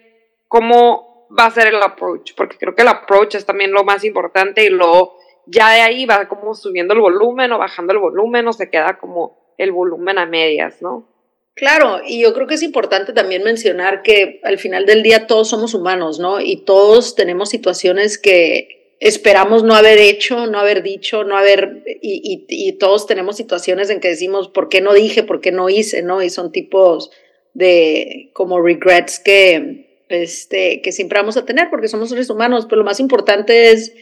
cómo 0.48 1.28
va 1.38 1.44
a 1.44 1.50
ser 1.52 1.68
el 1.68 1.80
approach, 1.80 2.34
porque 2.34 2.58
creo 2.58 2.74
que 2.74 2.82
el 2.82 2.88
approach 2.88 3.36
es 3.36 3.46
también 3.46 3.70
lo 3.70 3.84
más 3.84 4.02
importante 4.02 4.64
y 4.64 4.70
lo 4.70 5.14
ya 5.46 5.72
de 5.72 5.80
ahí 5.80 6.06
va 6.06 6.28
como 6.28 6.54
subiendo 6.54 6.94
el 6.94 7.00
volumen 7.00 7.52
o 7.52 7.58
bajando 7.58 7.92
el 7.92 7.98
volumen 7.98 8.46
o 8.48 8.52
se 8.52 8.70
queda 8.70 8.98
como 8.98 9.54
el 9.58 9.72
volumen 9.72 10.18
a 10.18 10.26
medias, 10.26 10.80
¿no? 10.80 11.08
Claro, 11.54 12.00
y 12.06 12.22
yo 12.22 12.32
creo 12.32 12.46
que 12.46 12.54
es 12.54 12.62
importante 12.62 13.12
también 13.12 13.42
mencionar 13.42 14.02
que 14.02 14.40
al 14.44 14.58
final 14.58 14.86
del 14.86 15.02
día 15.02 15.26
todos 15.26 15.48
somos 15.48 15.74
humanos, 15.74 16.18
¿no? 16.18 16.40
Y 16.40 16.64
todos 16.64 17.14
tenemos 17.14 17.50
situaciones 17.50 18.16
que 18.16 18.96
esperamos 19.00 19.62
no 19.62 19.74
haber 19.74 19.98
hecho, 19.98 20.46
no 20.46 20.58
haber 20.58 20.82
dicho, 20.82 21.24
no 21.24 21.36
haber, 21.36 21.82
y, 22.00 22.72
todos 22.78 23.06
tenemos 23.06 23.36
situaciones 23.36 23.90
en 23.90 24.00
que 24.00 24.08
decimos, 24.08 24.48
¿por 24.48 24.68
qué 24.68 24.80
no 24.80 24.94
dije? 24.94 25.22
¿Por 25.22 25.40
qué 25.40 25.52
no 25.52 25.68
hice? 25.68 26.02
¿No? 26.02 26.22
Y 26.22 26.30
son 26.30 26.52
tipos 26.52 27.10
de 27.52 28.30
como 28.32 28.62
regrets 28.62 29.18
que, 29.18 30.04
este, 30.08 30.80
que 30.80 30.92
siempre 30.92 31.18
vamos 31.18 31.36
a 31.36 31.44
tener 31.44 31.68
porque 31.68 31.88
somos 31.88 32.10
seres 32.10 32.30
humanos, 32.30 32.66
pero 32.68 32.80
lo 32.80 32.86
más 32.86 33.00
importante 33.00 33.72
es 33.72 33.92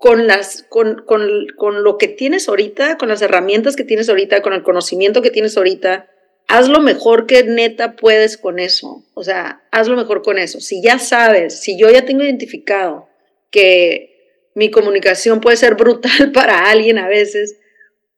con, 0.00 0.26
las, 0.26 0.64
con, 0.70 1.02
con, 1.04 1.46
con, 1.58 1.84
lo 1.84 1.98
que 1.98 2.08
tienes 2.08 2.48
ahorita, 2.48 2.96
con 2.96 3.10
las 3.10 3.20
herramientas 3.20 3.76
que 3.76 3.84
tienes 3.84 4.08
ahorita, 4.08 4.40
con 4.40 4.54
el 4.54 4.62
conocimiento 4.62 5.20
que 5.20 5.30
tienes 5.30 5.58
ahorita, 5.58 6.08
haz 6.48 6.70
lo 6.70 6.80
mejor 6.80 7.26
que 7.26 7.44
neta 7.44 7.96
puedes 7.96 8.38
con 8.38 8.60
eso. 8.60 9.04
O 9.12 9.22
sea, 9.22 9.60
haz 9.70 9.88
lo 9.88 9.96
mejor 9.96 10.22
con 10.22 10.38
eso. 10.38 10.58
Si 10.58 10.80
ya 10.80 10.98
sabes, 10.98 11.60
si 11.60 11.78
yo 11.78 11.90
ya 11.90 12.06
tengo 12.06 12.24
identificado 12.24 13.10
que 13.50 14.48
mi 14.54 14.70
comunicación 14.70 15.42
puede 15.42 15.58
ser 15.58 15.74
brutal 15.74 16.32
para 16.32 16.70
alguien 16.70 16.96
a 16.96 17.06
veces, 17.06 17.58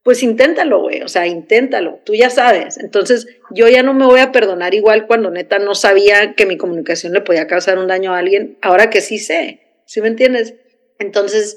pues 0.05 0.23
inténtalo, 0.23 0.83
güey. 0.83 1.03
O 1.03 1.09
sea, 1.09 1.27
inténtalo. 1.27 1.99
Tú 2.05 2.14
ya 2.14 2.31
sabes. 2.31 2.79
Entonces, 2.79 3.27
yo 3.51 3.68
ya 3.68 3.83
no 3.83 3.92
me 3.92 4.07
voy 4.07 4.21
a 4.21 4.31
perdonar 4.31 4.73
igual 4.77 5.09
cuando 5.09 5.33
neta 5.33 5.59
no 5.59 5.75
sabía 5.75 6.35
que 6.37 6.47
mi 6.47 6.57
comunicación 6.57 7.12
le 7.12 7.23
podía 7.23 7.49
causar 7.49 7.77
un 7.77 7.88
daño 7.88 8.14
a 8.14 8.18
alguien, 8.18 8.57
ahora 8.62 8.88
que 8.88 9.01
sí 9.01 9.18
sé. 9.18 9.62
¿Sí 9.85 10.01
me 10.01 10.07
entiendes? 10.07 10.55
Entonces, 11.01 11.57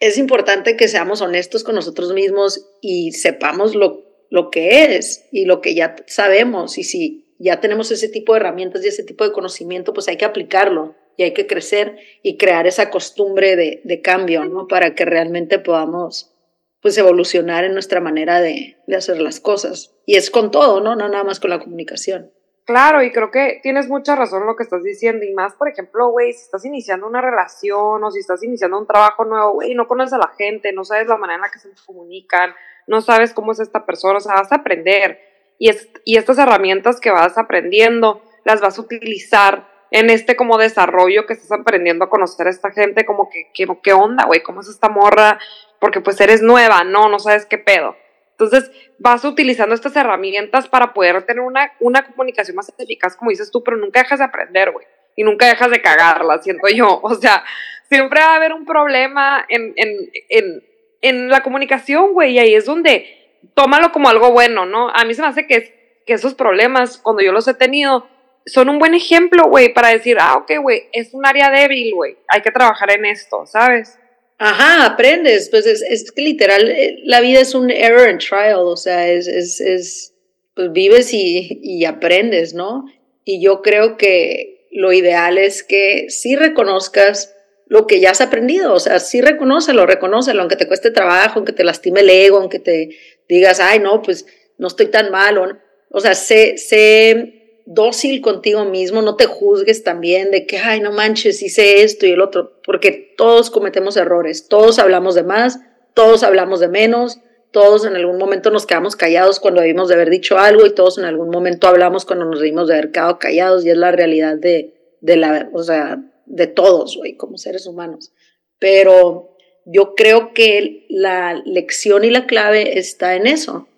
es 0.00 0.16
importante 0.16 0.76
que 0.76 0.88
seamos 0.88 1.20
honestos 1.20 1.62
con 1.62 1.74
nosotros 1.74 2.12
mismos 2.14 2.66
y 2.80 3.12
sepamos 3.12 3.74
lo, 3.74 4.02
lo 4.30 4.50
que 4.50 4.96
es 4.96 5.26
y 5.30 5.44
lo 5.44 5.60
que 5.60 5.74
ya 5.74 5.94
sabemos. 6.06 6.78
Y 6.78 6.84
si 6.84 7.34
ya 7.38 7.60
tenemos 7.60 7.90
ese 7.90 8.08
tipo 8.08 8.32
de 8.32 8.40
herramientas 8.40 8.82
y 8.82 8.88
ese 8.88 9.04
tipo 9.04 9.24
de 9.24 9.32
conocimiento, 9.32 9.92
pues 9.92 10.08
hay 10.08 10.16
que 10.16 10.24
aplicarlo 10.24 10.96
y 11.18 11.24
hay 11.24 11.34
que 11.34 11.46
crecer 11.46 11.98
y 12.22 12.38
crear 12.38 12.66
esa 12.66 12.88
costumbre 12.88 13.56
de, 13.56 13.82
de 13.84 14.00
cambio, 14.00 14.46
¿no? 14.46 14.66
Para 14.66 14.94
que 14.94 15.04
realmente 15.04 15.58
podamos, 15.58 16.32
pues, 16.80 16.96
evolucionar 16.96 17.64
en 17.64 17.74
nuestra 17.74 18.00
manera 18.00 18.40
de, 18.40 18.78
de 18.86 18.96
hacer 18.96 19.20
las 19.20 19.38
cosas. 19.38 19.94
Y 20.06 20.16
es 20.16 20.30
con 20.30 20.50
todo, 20.50 20.80
¿no? 20.80 20.96
No 20.96 21.10
nada 21.10 21.24
más 21.24 21.40
con 21.40 21.50
la 21.50 21.60
comunicación. 21.60 22.32
Claro, 22.70 23.02
y 23.02 23.10
creo 23.10 23.32
que 23.32 23.58
tienes 23.64 23.88
mucha 23.88 24.14
razón 24.14 24.42
en 24.42 24.46
lo 24.46 24.54
que 24.54 24.62
estás 24.62 24.84
diciendo. 24.84 25.24
Y 25.24 25.32
más, 25.32 25.54
por 25.54 25.68
ejemplo, 25.68 26.10
güey, 26.10 26.32
si 26.32 26.42
estás 26.42 26.64
iniciando 26.64 27.04
una 27.04 27.20
relación 27.20 28.04
o 28.04 28.12
si 28.12 28.20
estás 28.20 28.44
iniciando 28.44 28.78
un 28.78 28.86
trabajo 28.86 29.24
nuevo, 29.24 29.54
güey, 29.54 29.74
no 29.74 29.88
conoces 29.88 30.12
a 30.12 30.18
la 30.18 30.30
gente, 30.38 30.72
no 30.72 30.84
sabes 30.84 31.08
la 31.08 31.16
manera 31.16 31.34
en 31.34 31.40
la 31.40 31.50
que 31.50 31.58
se 31.58 31.68
comunican, 31.84 32.54
no 32.86 33.00
sabes 33.00 33.34
cómo 33.34 33.50
es 33.50 33.58
esta 33.58 33.84
persona, 33.84 34.18
o 34.18 34.20
sea, 34.20 34.34
vas 34.34 34.52
a 34.52 34.56
aprender. 34.58 35.18
Y, 35.58 35.68
es, 35.68 35.90
y 36.04 36.16
estas 36.16 36.38
herramientas 36.38 37.00
que 37.00 37.10
vas 37.10 37.36
aprendiendo, 37.38 38.22
las 38.44 38.60
vas 38.60 38.78
a 38.78 38.82
utilizar 38.82 39.68
en 39.90 40.08
este 40.08 40.36
como 40.36 40.56
desarrollo 40.56 41.26
que 41.26 41.32
estás 41.32 41.50
aprendiendo 41.50 42.04
a 42.04 42.08
conocer 42.08 42.46
a 42.46 42.50
esta 42.50 42.70
gente, 42.70 43.04
como 43.04 43.28
que, 43.30 43.50
¿qué, 43.52 43.92
onda, 43.92 44.26
güey? 44.26 44.44
¿Cómo 44.44 44.60
es 44.60 44.68
esta 44.68 44.88
morra? 44.88 45.40
Porque 45.80 46.00
pues 46.00 46.20
eres 46.20 46.40
nueva, 46.40 46.84
no, 46.84 47.08
no 47.08 47.18
sabes 47.18 47.46
qué 47.46 47.58
pedo. 47.58 47.96
Entonces, 48.40 48.70
vas 48.98 49.24
utilizando 49.24 49.74
estas 49.74 49.94
herramientas 49.96 50.66
para 50.66 50.94
poder 50.94 51.22
tener 51.24 51.40
una, 51.40 51.72
una 51.78 52.06
comunicación 52.06 52.56
más 52.56 52.72
eficaz, 52.78 53.14
como 53.14 53.30
dices 53.30 53.50
tú, 53.50 53.62
pero 53.62 53.76
nunca 53.76 54.00
dejas 54.00 54.18
de 54.18 54.24
aprender, 54.24 54.70
güey. 54.70 54.86
Y 55.14 55.24
nunca 55.24 55.46
dejas 55.46 55.70
de 55.70 55.82
cagarla, 55.82 56.38
siento 56.38 56.66
yo. 56.68 57.00
O 57.02 57.14
sea, 57.14 57.44
siempre 57.88 58.20
va 58.20 58.32
a 58.32 58.36
haber 58.36 58.54
un 58.54 58.64
problema 58.64 59.44
en, 59.48 59.74
en, 59.76 60.10
en, 60.30 60.64
en 61.02 61.28
la 61.28 61.42
comunicación, 61.42 62.14
güey, 62.14 62.32
y 62.32 62.38
ahí 62.38 62.54
es 62.54 62.64
donde 62.64 63.38
tómalo 63.54 63.92
como 63.92 64.08
algo 64.08 64.32
bueno, 64.32 64.64
¿no? 64.64 64.88
A 64.90 65.04
mí 65.04 65.12
se 65.12 65.22
me 65.22 65.28
hace 65.28 65.46
que, 65.46 66.02
que 66.06 66.14
esos 66.14 66.34
problemas, 66.34 66.98
cuando 66.98 67.22
yo 67.22 67.32
los 67.32 67.46
he 67.46 67.54
tenido, 67.54 68.06
son 68.46 68.68
un 68.70 68.78
buen 68.78 68.94
ejemplo, 68.94 69.44
güey, 69.48 69.72
para 69.72 69.88
decir, 69.88 70.16
ah, 70.18 70.36
ok, 70.36 70.52
güey, 70.62 70.88
es 70.92 71.12
un 71.12 71.26
área 71.26 71.50
débil, 71.50 71.94
güey, 71.94 72.16
hay 72.28 72.40
que 72.40 72.50
trabajar 72.50 72.90
en 72.90 73.04
esto, 73.04 73.44
¿sabes? 73.44 73.98
Ajá, 74.42 74.86
aprendes, 74.86 75.50
pues 75.50 75.66
es, 75.66 75.82
es 75.82 76.10
que 76.12 76.22
literal, 76.22 76.70
eh, 76.70 77.00
la 77.04 77.20
vida 77.20 77.40
es 77.40 77.54
un 77.54 77.70
error 77.70 78.08
and 78.08 78.20
trial, 78.20 78.60
o 78.60 78.76
sea, 78.76 79.06
es, 79.06 79.28
es, 79.28 79.60
es 79.60 80.14
pues 80.54 80.72
vives 80.72 81.12
y, 81.12 81.60
y 81.62 81.84
aprendes, 81.84 82.54
¿no? 82.54 82.86
Y 83.22 83.42
yo 83.42 83.60
creo 83.60 83.98
que 83.98 84.66
lo 84.70 84.94
ideal 84.94 85.36
es 85.36 85.62
que 85.62 86.06
sí 86.08 86.36
reconozcas 86.36 87.36
lo 87.66 87.86
que 87.86 88.00
ya 88.00 88.12
has 88.12 88.22
aprendido, 88.22 88.72
o 88.72 88.80
sea, 88.80 88.98
sí 88.98 89.20
reconócelo, 89.20 89.84
reconócelo, 89.84 90.40
aunque 90.40 90.56
te 90.56 90.66
cueste 90.66 90.90
trabajo, 90.90 91.34
aunque 91.36 91.52
te 91.52 91.62
lastime 91.62 92.00
el 92.00 92.08
ego, 92.08 92.38
aunque 92.38 92.60
te 92.60 92.96
digas, 93.28 93.60
ay, 93.60 93.78
no, 93.78 94.00
pues 94.00 94.24
no 94.56 94.68
estoy 94.68 94.86
tan 94.86 95.10
mal, 95.10 95.60
o, 95.90 96.00
sea, 96.00 96.14
sé, 96.14 96.56
sé 96.56 97.39
dócil 97.72 98.20
contigo 98.20 98.64
mismo, 98.64 99.00
no 99.00 99.14
te 99.14 99.26
juzgues 99.26 99.84
también 99.84 100.32
de 100.32 100.44
que, 100.44 100.58
ay, 100.58 100.80
no 100.80 100.90
manches, 100.90 101.40
hice 101.40 101.84
esto 101.84 102.04
y 102.04 102.10
el 102.10 102.20
otro, 102.20 102.60
porque 102.64 103.14
todos 103.16 103.48
cometemos 103.48 103.96
errores, 103.96 104.48
todos 104.48 104.80
hablamos 104.80 105.14
de 105.14 105.22
más, 105.22 105.60
todos 105.94 106.24
hablamos 106.24 106.58
de 106.58 106.66
menos, 106.66 107.20
todos 107.52 107.84
en 107.84 107.94
algún 107.94 108.18
momento 108.18 108.50
nos 108.50 108.66
quedamos 108.66 108.96
callados 108.96 109.38
cuando 109.38 109.60
debimos 109.60 109.88
de 109.88 109.94
haber 109.94 110.10
dicho 110.10 110.36
algo 110.36 110.66
y 110.66 110.74
todos 110.74 110.98
en 110.98 111.04
algún 111.04 111.30
momento 111.30 111.68
hablamos 111.68 112.04
cuando 112.04 112.24
nos 112.24 112.40
debimos 112.40 112.66
de 112.66 112.74
haber 112.74 112.90
quedado 112.90 113.20
callados 113.20 113.64
y 113.64 113.70
es 113.70 113.76
la 113.76 113.92
realidad 113.92 114.36
de, 114.36 114.74
de 115.00 115.16
la, 115.16 115.48
o 115.52 115.62
sea, 115.62 116.02
de 116.26 116.48
todos, 116.48 116.96
güey, 116.96 117.16
como 117.16 117.38
seres 117.38 117.66
humanos. 117.66 118.12
Pero 118.58 119.36
yo 119.64 119.94
creo 119.94 120.34
que 120.34 120.86
la 120.88 121.40
lección 121.44 122.04
y 122.04 122.10
la 122.10 122.26
clave 122.26 122.80
está 122.80 123.14
en 123.14 123.28
eso. 123.28 123.68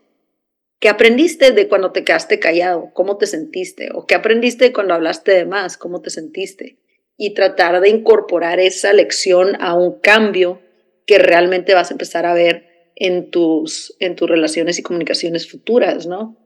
¿Qué 0.83 0.89
aprendiste 0.89 1.53
de 1.53 1.69
cuando 1.69 1.93
te 1.93 2.03
quedaste 2.03 2.41
callado? 2.41 2.91
¿Cómo 2.93 3.17
te 3.17 3.29
sentiste? 3.29 3.91
¿O 3.95 4.05
qué 4.05 4.17
aprendiste 4.17 4.73
cuando 4.73 4.95
hablaste 4.95 5.31
de 5.31 5.47
más? 5.47 5.77
¿Cómo 5.77 6.03
te 6.03 6.11
sentiste? 6.11 6.77
Y 7.17 7.35
tratar 7.35 7.81
de 7.81 7.89
incorporar 7.89 8.59
esa 8.59 8.93
lección 8.93 9.57
a 9.61 9.75
un 9.75 10.01
cambio 10.01 10.61
que 11.07 11.19
realmente 11.19 11.75
vas 11.75 11.93
a 11.93 11.95
empezar 11.95 12.27
a 12.27 12.35
ver 12.35 12.91
en 12.97 13.31
tus, 13.31 13.95
en 14.01 14.17
tus 14.17 14.29
relaciones 14.29 14.77
y 14.77 14.83
comunicaciones 14.83 15.49
futuras, 15.49 16.09
¿no? 16.09 16.37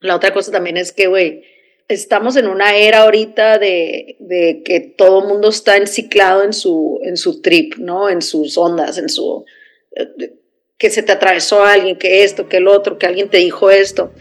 La 0.00 0.16
otra 0.16 0.32
cosa 0.32 0.50
también 0.50 0.78
es 0.78 0.92
que, 0.92 1.08
güey, 1.08 1.42
estamos 1.86 2.36
en 2.36 2.46
una 2.46 2.78
era 2.78 3.02
ahorita 3.02 3.58
de, 3.58 4.16
de 4.20 4.62
que 4.64 4.80
todo 4.80 5.20
el 5.20 5.28
mundo 5.28 5.50
está 5.50 5.76
enciclado 5.76 6.44
en 6.44 6.54
su, 6.54 6.98
en 7.02 7.18
su 7.18 7.42
trip, 7.42 7.74
¿no? 7.76 8.08
En 8.08 8.22
sus 8.22 8.56
ondas, 8.56 8.96
en 8.96 9.10
su... 9.10 9.44
Que 10.78 10.90
se 10.90 11.02
te 11.02 11.12
atravesó 11.12 11.64
alguien, 11.64 11.96
que 11.96 12.22
esto, 12.24 12.48
que 12.48 12.58
el 12.58 12.68
otro, 12.68 12.98
que 12.98 13.06
alguien 13.06 13.28
te 13.28 13.38
dijo 13.38 13.70
esto. 13.70 14.12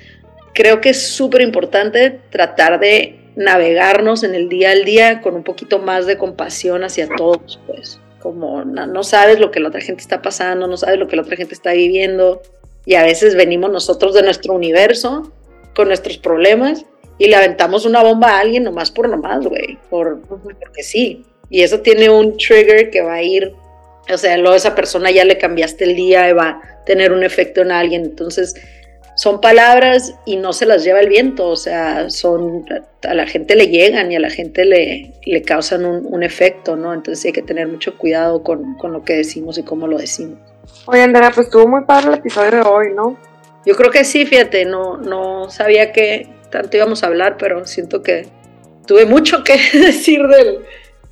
Creo 0.54 0.80
que 0.80 0.90
es 0.90 1.02
súper 1.02 1.42
importante 1.42 2.20
tratar 2.30 2.80
de 2.80 3.20
navegarnos 3.36 4.24
en 4.24 4.36
el 4.36 4.48
día 4.48 4.72
al 4.72 4.86
día 4.86 5.22
con 5.22 5.36
un 5.36 5.44
poquito 5.44 5.80
más 5.80 6.06
de 6.06 6.18
compasión 6.18 6.84
hacia 6.84 7.08
todos, 7.10 7.60
pues. 7.68 8.00
Como 8.20 8.64
no, 8.64 8.88
no 8.88 9.04
sabes 9.04 9.40
lo 9.40 9.52
que 9.52 9.60
la 9.60 9.68
otra 9.68 9.82
gente 9.82 10.02
está 10.02 10.22
pasando, 10.22 10.68
no 10.68 10.78
sabes 10.78 10.98
lo 10.98 11.08
que 11.08 11.16
la 11.16 11.22
otra 11.22 11.36
gente 11.36 11.54
está 11.54 11.74
viviendo. 11.74 12.42
Y 12.86 12.96
a 12.96 13.04
veces 13.04 13.36
venimos 13.36 13.72
nosotros 13.72 14.14
de 14.14 14.24
nuestro 14.24 14.54
universo 14.54 15.32
con 15.76 15.90
nuestros 15.90 16.18
problemas 16.18 16.86
y 17.18 17.28
le 17.28 17.36
aventamos 17.36 17.86
una 17.86 18.04
bomba 18.04 18.32
a 18.32 18.40
alguien 18.40 18.64
nomás 18.64 18.92
por 18.92 19.10
nomás, 19.10 19.46
güey, 19.46 19.78
por, 19.90 20.22
porque 20.22 20.84
sí. 20.84 21.24
Y 21.50 21.62
eso 21.62 21.82
tiene 21.82 22.10
un 22.10 22.38
trigger 22.38 22.90
que 22.90 23.02
va 23.02 23.16
a 23.16 23.24
ir, 23.24 23.54
o 24.14 24.18
sea, 24.18 24.38
luego 24.38 24.56
esa 24.56 24.76
persona 24.76 25.12
ya 25.12 25.26
le 25.26 25.38
cambiaste 25.38 25.84
el 25.86 25.96
día 25.96 26.30
y 26.30 26.34
va 26.34 26.50
a 26.50 26.84
tener 26.86 27.12
un 27.12 27.24
efecto 27.24 27.62
en 27.62 27.72
alguien. 27.72 28.04
Entonces, 28.04 28.56
son 29.16 29.40
palabras 29.40 30.14
y 30.26 30.36
no 30.36 30.54
se 30.54 30.66
las 30.66 30.84
lleva 30.84 31.00
el 31.00 31.08
viento, 31.08 31.48
o 31.48 31.56
sea, 31.56 32.10
son, 32.10 32.66
a 33.04 33.14
la 33.14 33.26
gente 33.26 33.56
le 33.56 33.70
llegan 33.70 34.12
y 34.12 34.16
a 34.18 34.20
la 34.20 34.30
gente 34.30 34.66
le, 34.66 35.14
le 35.26 35.42
causan 35.42 35.86
un, 35.86 36.24
efecto, 36.24 36.76
¿no? 36.76 36.94
Entonces 36.94 37.24
hay 37.26 37.32
que 37.32 37.42
tener 37.42 37.68
mucho 37.68 37.98
cuidado 37.98 38.44
con, 38.44 38.76
con 38.76 38.92
lo 38.92 39.04
que 39.04 39.14
decimos 39.14 39.58
y 39.58 39.64
cómo 39.64 39.88
lo 39.88 39.98
decimos. 39.98 40.38
Oye, 40.86 41.02
Andrea, 41.02 41.32
pues 41.34 41.48
estuvo 41.48 41.66
muy 41.68 41.86
padre 41.86 42.10
el 42.10 42.14
episodio 42.16 42.52
de 42.52 42.62
hoy, 42.62 42.88
¿no? 42.94 43.18
Yo 43.66 43.76
creo 43.76 43.90
que 43.90 44.04
sí, 44.04 44.26
fíjate, 44.26 44.66
no, 44.66 44.98
no 44.98 45.50
sabía 45.50 45.92
que, 45.94 46.28
tanto 46.52 46.76
íbamos 46.76 47.04
a 47.04 47.08
hablar, 47.08 47.38
pero 47.38 47.66
siento 47.66 48.04
que 48.04 48.28
tuve 48.86 49.06
mucho 49.06 49.44
que 49.44 49.54
decir 49.74 50.28
del, 50.28 50.60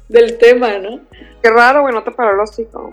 del 0.09 0.37
tema, 0.37 0.77
¿no? 0.77 0.99
Qué 1.43 1.49
raro, 1.49 1.81
güey, 1.81 1.93
no 1.93 2.03
te 2.03 2.11
paró 2.11 2.33
el 2.33 2.39
hocico. 2.39 2.91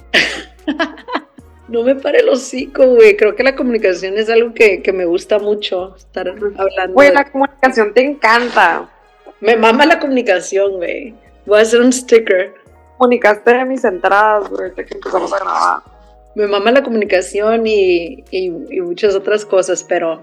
no 1.69 1.83
me 1.83 1.95
paré 1.95 2.19
el 2.19 2.29
hocico, 2.29 2.85
güey. 2.85 3.17
Creo 3.17 3.35
que 3.37 3.43
la 3.43 3.57
comunicación 3.57 4.19
es 4.19 4.29
algo 4.29 4.53
que, 4.53 4.83
me 4.93 5.05
gusta 5.05 5.39
mucho, 5.39 5.95
estar 5.97 6.29
hablando. 6.29 6.93
Güey, 6.93 7.13
la 7.13 7.31
comunicación 7.31 7.95
te 7.95 8.05
encanta. 8.05 8.91
Me 9.41 9.57
mama 9.57 9.87
la 9.87 9.99
comunicación, 9.99 10.79
güey. 10.79 11.15
Voy 11.47 11.61
a 11.61 11.63
hacer 11.63 11.81
un 11.81 11.93
sticker. 11.93 12.55
Comunicaste 12.99 13.65
mis 13.65 13.85
entradas, 13.85 14.51
güey, 14.51 14.75
que 14.75 14.87
empezamos 14.93 15.33
a 15.33 15.39
grabar. 15.39 15.83
Me 16.35 16.47
mama 16.47 16.73
la 16.73 16.83
comunicación 16.83 17.67
y, 17.67 18.25
y 18.31 18.51
muchas 18.51 19.15
otras 19.15 19.47
cosas, 19.47 19.83
pero 19.83 20.21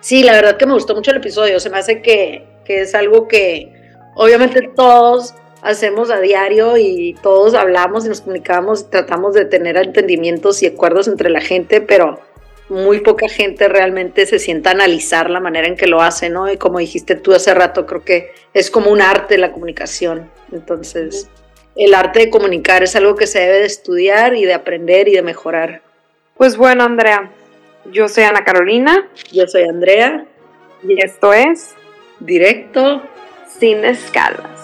Sí, 0.00 0.22
la 0.22 0.32
verdad 0.32 0.56
que 0.56 0.66
me 0.66 0.72
gustó 0.72 0.94
mucho 0.94 1.10
el 1.10 1.18
episodio. 1.18 1.60
Se 1.60 1.70
me 1.70 1.78
hace 1.78 2.00
que, 2.00 2.46
es 2.66 2.94
algo 2.94 3.26
que 3.26 3.72
obviamente 4.14 4.70
todos 4.76 5.34
hacemos 5.62 6.10
a 6.10 6.20
diario 6.20 6.76
y 6.76 7.16
todos 7.22 7.54
hablamos 7.54 8.04
y 8.04 8.08
nos 8.08 8.20
comunicamos 8.20 8.82
y 8.82 8.90
tratamos 8.90 9.34
de 9.34 9.44
tener 9.44 9.76
entendimientos 9.76 10.62
y 10.62 10.66
acuerdos 10.66 11.08
entre 11.08 11.30
la 11.30 11.40
gente, 11.40 11.80
pero 11.80 12.20
muy 12.68 13.00
poca 13.00 13.28
gente 13.28 13.68
realmente 13.68 14.26
se 14.26 14.38
sienta 14.38 14.70
a 14.70 14.74
analizar 14.74 15.28
la 15.28 15.40
manera 15.40 15.66
en 15.66 15.76
que 15.76 15.86
lo 15.86 16.00
hace, 16.00 16.30
¿no? 16.30 16.50
Y 16.50 16.56
como 16.56 16.78
dijiste 16.78 17.16
tú 17.16 17.34
hace 17.34 17.52
rato, 17.52 17.84
creo 17.84 18.04
que 18.04 18.32
es 18.54 18.70
como 18.70 18.90
un 18.90 19.00
arte 19.00 19.38
la 19.38 19.52
comunicación. 19.52 20.30
Entonces, 20.52 21.28
el 21.74 21.94
arte 21.94 22.20
de 22.20 22.30
comunicar 22.30 22.82
es 22.82 22.94
algo 22.94 23.16
que 23.16 23.26
se 23.26 23.40
debe 23.40 23.58
de 23.58 23.66
estudiar 23.66 24.34
y 24.34 24.44
de 24.44 24.54
aprender 24.54 25.08
y 25.08 25.12
de 25.14 25.22
mejorar. 25.22 25.82
Pues 26.36 26.56
bueno, 26.56 26.84
Andrea, 26.84 27.30
yo 27.90 28.08
soy 28.08 28.24
Ana 28.24 28.44
Carolina. 28.44 29.08
Yo 29.32 29.46
soy 29.46 29.64
Andrea. 29.64 30.24
Y 30.86 31.02
esto 31.02 31.32
es 31.32 31.74
Directo 32.20 33.02
sin 33.58 33.84
escalas. 33.84 34.60